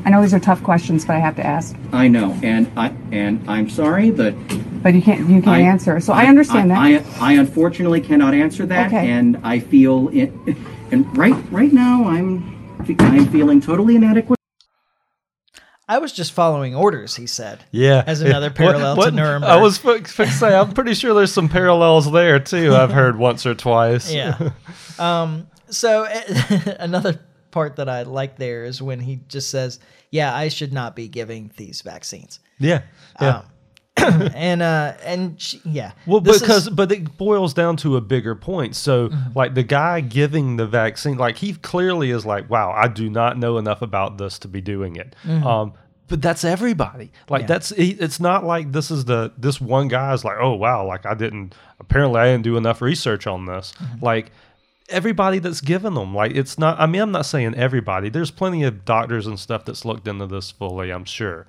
[0.06, 1.74] I know these are tough questions, but I have to ask.
[1.92, 4.34] I know, and I and I'm sorry, but
[4.82, 5.98] But you can't you can't I- answer.
[6.00, 6.78] So I, understand that.
[6.78, 9.08] I, I unfortunately cannot answer that, Okay.
[9.10, 10.32] and I feel it.
[10.92, 12.44] And right right now, I'm
[13.00, 14.38] I'm feeling totally inadequate.
[15.88, 17.62] I was just following orders, he said.
[17.70, 19.50] Yeah, As another parallel what- to Nuremberg.
[19.50, 22.74] I was say I'm pretty sure there's some parallels there too.
[22.74, 24.12] I've heard once or twice.
[24.12, 24.50] yeah.
[24.98, 26.06] Um, so
[26.78, 27.20] another
[27.50, 29.78] part that I like there is when he just says,
[30.10, 32.82] "Yeah, I should not be giving these vaccines." yeah,
[33.20, 33.38] yeah.
[33.38, 33.44] Um,
[34.34, 35.92] and uh, and she, yeah.
[36.06, 38.76] Well, This because is- but it boils down to a bigger point.
[38.76, 39.38] So, Mm-hmm.
[39.38, 43.38] like the guy giving the vaccine, like he clearly is like, "Wow, I do not
[43.38, 45.44] know enough about this to be doing it." Mhm.
[45.44, 45.72] Um,
[46.08, 47.10] but that's everybody.
[47.30, 47.46] Like Yeah.
[47.46, 51.06] that's it's not like this is the this one guy is like, "Oh wow, like
[51.06, 54.04] I didn't apparently I didn't do enough research on this." Mm-hmm.
[54.04, 54.30] Like
[54.90, 58.62] everybody that's given them like it's not i mean i'm not saying everybody there's plenty
[58.64, 61.46] of doctors and stuff that's looked into this fully i'm sure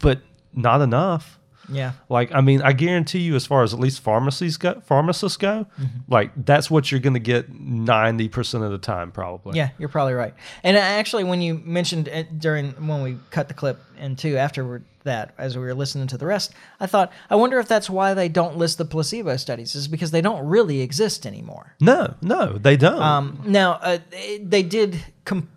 [0.00, 0.20] but
[0.52, 1.38] not enough
[1.68, 1.92] Yeah.
[2.08, 5.66] like, I mean, I guarantee you, as far as at least pharmacies go, pharmacists go,
[6.08, 9.56] like that's what you're going to get ninety percent of the time, probably.
[9.56, 10.34] Yeah, you're probably right.
[10.62, 14.82] And actually, when you mentioned it during when we cut the clip in two after
[15.04, 18.14] that, as we were listening to the rest, I thought, I wonder if that's why
[18.14, 21.74] they don't list the placebo studies, is because they don't really exist anymore.
[21.80, 23.00] No, no, they don't.
[23.02, 25.48] Um, now uh, they, they did com-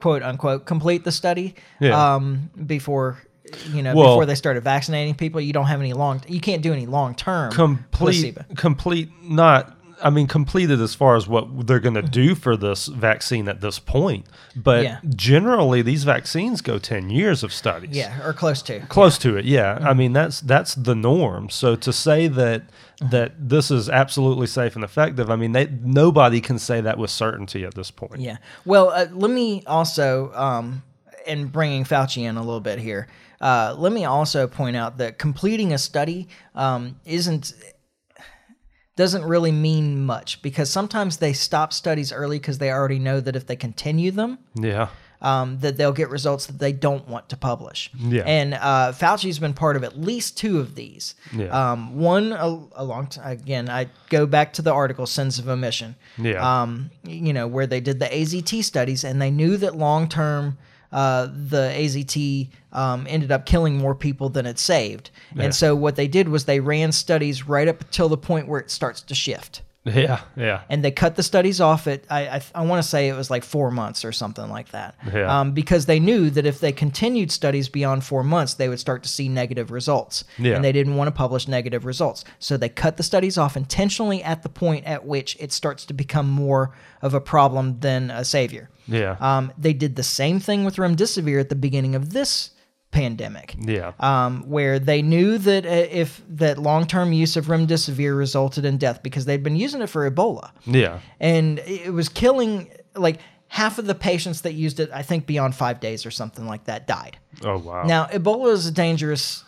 [0.00, 2.14] quote unquote complete the study Yeah.
[2.14, 3.18] um, before
[3.72, 5.40] you know Well- before they started vaccinating people.
[5.40, 6.22] You don't have any long.
[6.28, 8.44] You can't do any long term complete, placebo.
[8.56, 9.76] complete, not.
[10.02, 13.60] I mean, completed as far as what they're going to do for this vaccine at
[13.60, 14.24] this point.
[14.56, 14.98] But Yeah.
[15.14, 17.94] generally, these vaccines go ten years of studies.
[17.94, 18.80] Yeah, or close to.
[18.88, 22.62] close to it yeah i mean that's that's the norm so to say that
[23.10, 27.10] that this is absolutely safe and effective i mean they nobody can say that with
[27.10, 28.38] certainty at this point Yeah.
[28.64, 30.82] Well, uh, let me also, um,
[31.26, 33.06] and bringing Fauci in a little bit here,
[33.40, 37.54] uh, let me also point out that completing a study um, isn't
[38.96, 43.34] doesn't really mean much because sometimes they stop studies early because they already know that
[43.34, 44.88] if they continue them, yeah
[45.22, 47.90] um, that they'll get results that they don't want to publish.
[47.98, 48.22] Yeah.
[48.22, 51.14] And uh, Fauci's been part of at least two of these.
[51.32, 51.72] Yeah.
[51.72, 53.68] Um, one a, a long time again.
[53.68, 56.62] I go back to the article "Sins of Omission." Yeah.
[56.62, 60.58] Um, you know where they did the AZT studies, and they knew that long term.
[60.92, 65.10] Uh, the AZT um, ended up killing more people than it saved.
[65.34, 65.44] Yeah.
[65.44, 68.60] And so what they did was they ran studies right up until the point where
[68.60, 69.62] it starts to shift.
[69.84, 70.62] Yeah, yeah.
[70.68, 73.30] And they cut the studies off at I I, I want to say it was
[73.30, 74.94] like four months or something like that.
[75.12, 75.40] Yeah.
[75.40, 79.02] Um, because they knew that if they continued studies beyond four months, they would start
[79.04, 80.24] to see negative results.
[80.38, 80.54] Yeah.
[80.54, 84.22] And they didn't want to publish negative results, so they cut the studies off intentionally
[84.22, 88.24] at the point at which it starts to become more of a problem than a
[88.24, 88.69] savior.
[88.86, 89.16] Yeah.
[89.20, 92.50] Um, they did the same thing with remdesivir at the beginning of this
[92.90, 93.92] pandemic Yeah.
[94.00, 99.02] um, where they knew that uh, if that long-term use of remdesivir resulted in death
[99.02, 100.98] because they'd been using it for Ebola, Yeah.
[101.20, 104.90] and it was killing like half of the patients that used it.
[104.92, 107.16] I think beyond five days or something like that died.
[107.44, 107.84] Oh wow.
[107.84, 109.44] Now Ebola is a dangerous.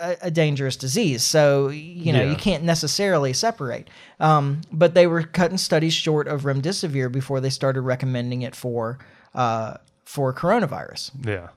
[0.00, 2.30] A, a dangerous disease, so you know Yeah.
[2.30, 3.88] you can't necessarily separate.
[4.20, 8.98] Um, but they were cutting studies short of remdesivir before they started recommending it for
[9.34, 11.48] uh, for coronavirus yeah.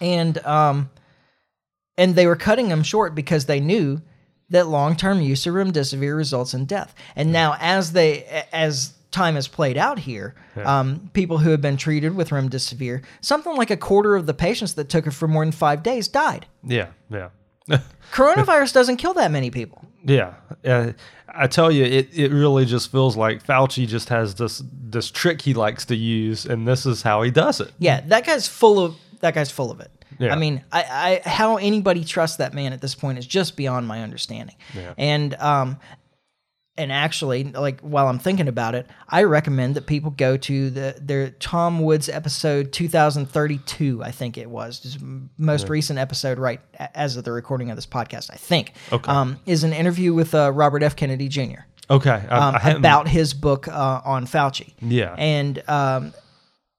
[0.00, 0.90] and um,
[1.98, 4.00] and they were cutting them short because they knew
[4.50, 6.94] that long-term use of remdesivir results in death.
[7.16, 10.78] And now, as they as time has played out here, Yeah.
[10.80, 14.74] um, people who have been treated with remdesivir, something like a quarter of the patients
[14.74, 16.46] that took it for more than five days died.
[16.62, 16.88] Yeah.
[17.10, 17.28] Yeah.
[18.12, 19.84] Coronavirus doesn't kill that many people.
[20.04, 20.34] Yeah,
[20.64, 20.92] uh,
[21.28, 25.40] I tell you, it, it really just feels like Fauci just has this this trick
[25.42, 27.72] he likes to use, and this is how he does it.
[27.78, 29.90] Yeah, that guy's full of that guy's full of it.
[30.18, 30.32] Yeah.
[30.32, 33.86] I mean, I, I how anybody trusts that man at this point is just beyond
[33.86, 34.56] my understanding.
[34.74, 34.94] Yeah.
[34.98, 35.78] And um
[36.78, 40.96] and actually, like while I'm thinking about it, I recommend that people go to the
[41.00, 44.02] their Tom Woods episode 2032.
[44.02, 44.96] I think it was
[45.36, 45.72] most Yeah.
[45.72, 46.60] recent episode, right
[46.94, 48.30] as of the recording of this podcast.
[48.32, 48.72] I think.
[48.90, 49.10] Okay.
[49.10, 50.96] Um, is an interview with uh, Robert F.
[50.96, 51.60] Kennedy Jr.
[51.90, 54.72] Okay, I- um, I about his book uh, on Fauci.
[54.80, 55.14] Yeah.
[55.18, 56.14] And um,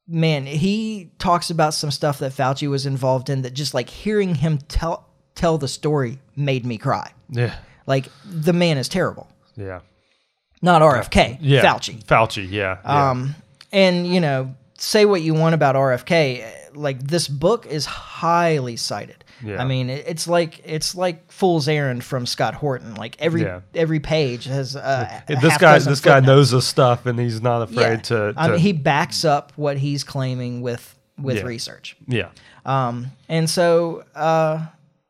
[0.07, 4.35] man, he talks about some stuff that Fauci was involved in that just like hearing
[4.35, 7.11] him tell tell the story made me cry.
[7.29, 7.55] Yeah.
[7.85, 9.27] Like the man is terrible.
[9.55, 9.79] Yeah.
[10.61, 11.61] Not RFK, Yeah.
[11.63, 12.03] Fauci.
[12.05, 12.49] Fauci.
[12.49, 12.77] Yeah.
[12.85, 13.09] yeah.
[13.11, 13.35] Um,
[13.71, 19.23] and you know, say what you want about RFK, like this book is highly cited.
[19.43, 19.61] Yeah.
[19.61, 22.95] I mean, it's like it's like Fool's Errand from Scott Horton.
[22.95, 23.59] Like every Yeah.
[23.75, 27.75] every page has uh, this guy this guy knows his stuff, and he's not afraid
[27.91, 27.95] Yeah.
[27.97, 28.33] to.
[28.33, 31.43] to I mean, he backs up what he's claiming with with Yeah.
[31.43, 31.97] research.
[32.07, 32.29] Yeah.
[32.65, 34.65] Um, and so, uh,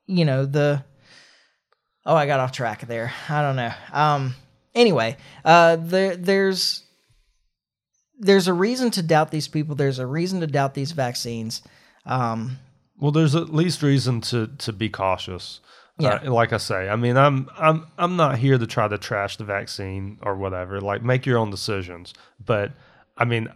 [0.08, 0.84] you know, the,
[2.06, 3.14] oh, I got off track there.
[3.30, 3.72] I don't know.
[3.92, 4.36] Um,
[4.76, 6.84] anyway, uh, there, there's,
[8.20, 9.76] there's a reason to doubt these people.
[9.76, 11.62] There's a reason to doubt these vaccines.
[12.06, 12.58] Um,
[13.00, 15.60] Well, there's at least reason to to be cautious.
[16.00, 16.20] Yeah.
[16.26, 19.38] Uh, like I say, I mean, I'm I'm I'm not here to try to trash
[19.38, 20.80] the vaccine or whatever.
[20.82, 22.14] Like, make your own decisions.
[22.44, 22.72] But
[23.18, 23.48] I mean,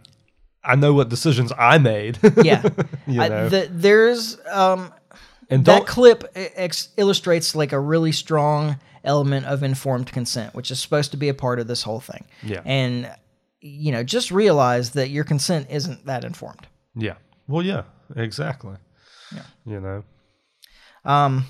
[0.64, 2.18] I know what decisions I made.
[2.42, 2.62] yeah.
[3.06, 4.92] you I- the- there's, um,
[5.50, 10.78] And that clip ex- illustrates like a really strong element of informed consent, which is
[10.80, 12.26] supposed to be a part of this whole thing.
[12.42, 12.60] Yeah.
[12.64, 13.10] And,
[13.60, 16.66] you know, just realize that your consent isn't that informed.
[16.94, 17.14] yeah.
[17.46, 17.84] Well, yeah.
[18.14, 18.76] Exactly.
[19.34, 19.42] Yeah.
[19.64, 20.04] You know.
[21.04, 21.46] Um,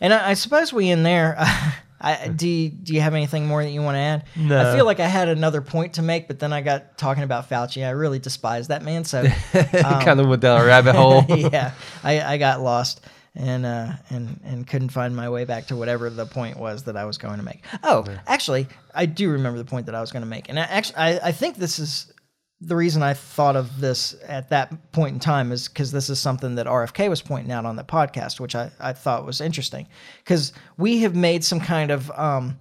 [0.00, 1.36] and I, I suppose we in there.
[2.04, 4.24] I, do you, do you have anything more that you want to add?
[4.36, 4.60] No.
[4.60, 7.48] I feel like I had another point to make, but then I got talking about
[7.48, 7.86] Fauci.
[7.86, 9.04] I really despise that man.
[9.04, 9.20] So
[9.54, 11.24] um, Kind of went down a rabbit hole.
[11.28, 13.00] yeah, I, I got lost
[13.34, 16.96] and uh, and and couldn't find my way back to whatever the point was that
[16.96, 17.64] I was going to make.
[17.82, 20.62] Oh, actually, I do remember the point that I was going to make, and I,
[20.62, 22.12] actually, I, I think this is
[22.60, 26.18] the reason I thought of this at that point in time is because this is
[26.18, 29.86] something that RFK was pointing out on the podcast, which I, I thought was interesting.
[30.18, 32.58] Because we have made some kind of um,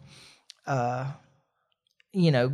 [0.68, 1.12] uh,
[2.12, 2.52] you know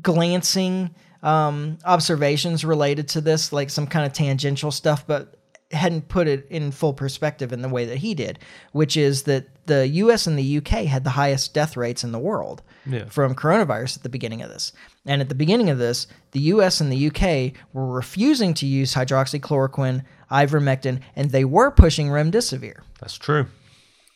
[0.00, 5.39] glancing um, observations related to this, like some kind of tangential stuff, but
[5.72, 8.38] hadn't put it in full perspective in the way that he did,
[8.72, 12.18] which is that the US and the UK had the highest death rates in the
[12.18, 13.04] world Yeah.
[13.04, 14.72] from coronavirus at the beginning of this.
[15.06, 18.94] And at the beginning of this, the US and the UK were refusing to use
[18.94, 22.80] hydroxychloroquine, ivermectin, and they were pushing remdesivir.
[23.00, 23.46] That's true.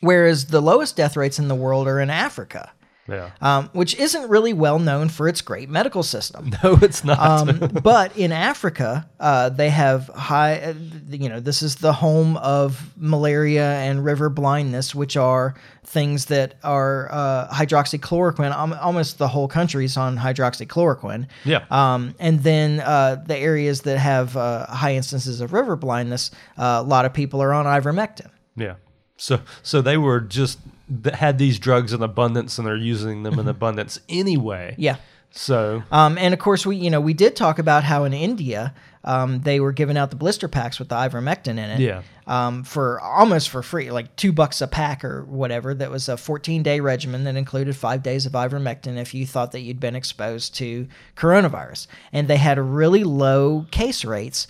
[0.01, 2.71] Whereas the lowest death rates in the world are in Africa.
[3.07, 3.29] Yeah.
[3.41, 6.51] um, which isn't really well known for its great medical system.
[6.63, 7.19] No, it's not.
[7.19, 10.73] Um, but in Africa, uh, they have high, uh,
[11.09, 15.53] you know, this is the home of malaria and river blindness, which are
[15.83, 18.51] things that are uh, hydroxychloroquine.
[18.55, 21.27] Um, almost the whole country is on hydroxychloroquine.
[21.43, 21.65] Yeah.
[21.69, 26.81] Um, and then uh, the areas that have uh, high instances of river blindness, uh,
[26.81, 28.29] a lot of people are on ivermectin.
[28.55, 28.75] Yeah.
[29.17, 30.59] So so they were just
[31.03, 34.71] th- had these drugs in abundance and they're using them in abundance anyway.
[34.73, 34.81] Mm-hmm.
[34.81, 34.95] Yeah.
[35.31, 38.73] So Um, and of course, we you know we did talk about how in India
[39.05, 41.79] um, they were giving out the blister packs with the ivermectin in it.
[41.79, 42.01] Yeah.
[42.25, 45.75] Um, for almost for free, like two bucks a pack or whatever.
[45.75, 49.51] That was a 14 day regimen that included five days of ivermectin if you thought
[49.51, 51.85] that you'd been exposed to coronavirus.
[52.11, 54.47] And they had really low case rates.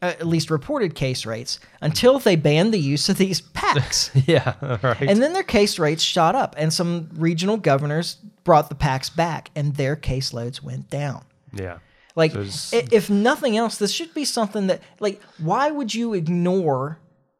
[0.00, 4.12] Uh, at least reported case rates until they banned the use of these packs.
[4.28, 5.02] yeah, right.
[5.02, 9.50] And then their case rates shot up, and some regional governors brought the packs back,
[9.56, 11.24] and their caseloads went down.
[11.52, 11.78] yeah.
[12.14, 16.98] Like, So if nothing else, this should be something that, like, why would you ignore?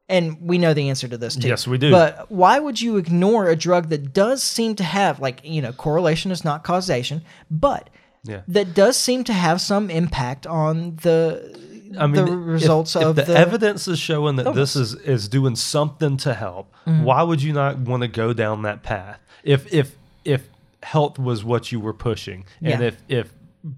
[0.09, 1.49] And we know the answer to this too.
[1.49, 1.91] Yes, we do.
[1.91, 5.73] But why would you ignore a drug that does seem to have, like, you know,
[5.73, 7.91] correlation is not causation, but
[8.25, 8.41] Yeah.
[8.49, 11.68] that does seem to have some impact on the
[11.99, 14.95] I mean, the if- results if of the, the, evidence is showing that this is
[14.95, 16.75] is doing something to help.
[16.87, 17.03] Mhm.
[17.05, 19.21] Why would you not want to go down that path?
[19.45, 20.49] If if if
[20.83, 22.87] health was what you were pushing, and Yeah.
[22.89, 23.33] if if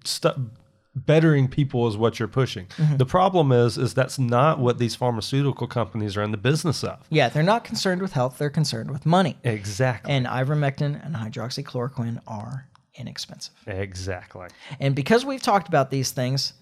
[0.04, 0.50] stu-
[0.96, 2.98] bettering people is what you're pushing, Mhm.
[2.98, 6.98] the problem is is that's not what these pharmaceutical companies are in the business of.
[7.10, 9.36] Yeah, they're not concerned with health; they're concerned with money.
[9.44, 10.12] Exactly.
[10.12, 13.54] And ivermectin and hydroxychloroquine are inexpensive.
[13.66, 14.48] Exactly.
[14.80, 16.52] And because we've talked about these things,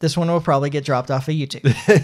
[0.00, 1.62] this one will probably get dropped off of YouTube.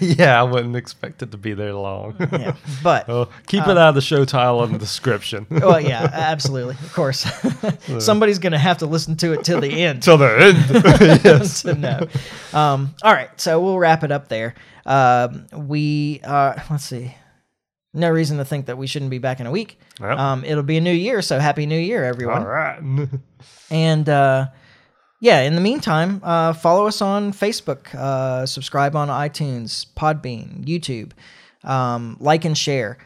[0.19, 2.15] yeah, I wouldn't expect it to be there long.
[2.31, 5.47] Yeah, but, Oh, keep it out of the show title and the description.
[5.51, 7.27] well, yeah, absolutely, of course.
[7.99, 10.03] Somebody's going to have to listen to it till the end.
[10.03, 11.25] Till the end.
[11.25, 11.63] Yes.
[11.63, 12.07] to know.
[12.53, 14.55] Um, all right, so we'll wrap it up there.
[14.85, 17.15] Um, we uh, let's see.
[17.95, 19.81] No reason to think that we shouldn't be back in a week.
[20.01, 20.19] Yep.
[20.19, 22.43] Um, it'll be a new year, so happy New Year, everyone!
[22.43, 23.09] All right.
[23.71, 24.49] And uh,
[25.21, 31.13] yeah, in the meantime, uh, follow us on Facebook, uh, subscribe on iTunes, Podbean, YouTube,
[31.69, 32.99] um, like and share.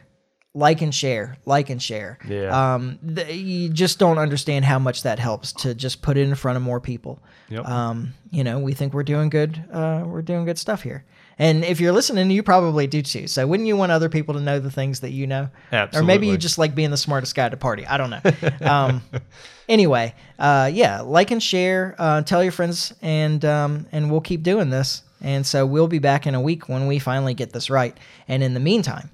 [0.52, 2.18] Like and share, like and share.
[2.28, 2.74] Yeah.
[2.74, 6.34] Um, th- you just don't understand how much that helps to just put it in
[6.34, 7.22] front of more people.
[7.50, 7.68] Yep.
[7.68, 9.62] Um, you know, we think we're doing good.
[9.70, 11.04] Uh, we're doing good stuff here.
[11.40, 13.26] And if you're listening, you probably do too.
[13.26, 15.48] So wouldn't you want other people to know the things that you know?
[15.72, 15.98] Absolutely.
[15.98, 17.86] Or maybe you just like being the smartest guy at a party.
[17.86, 18.20] I don't know.
[18.60, 19.02] Um,
[19.68, 24.42] anyway, uh, yeah, like and share, uh, tell your friends, and um, and we'll keep
[24.42, 25.02] doing this.
[25.22, 27.96] And so we'll be back in a week when we finally get this right.
[28.28, 29.10] And in the meantime,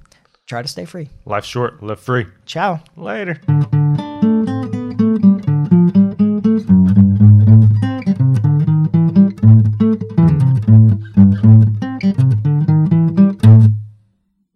[0.46, 1.10] try to stay free.
[1.26, 2.26] Life short, live free.
[2.44, 2.80] Ciao.
[2.96, 3.40] Later.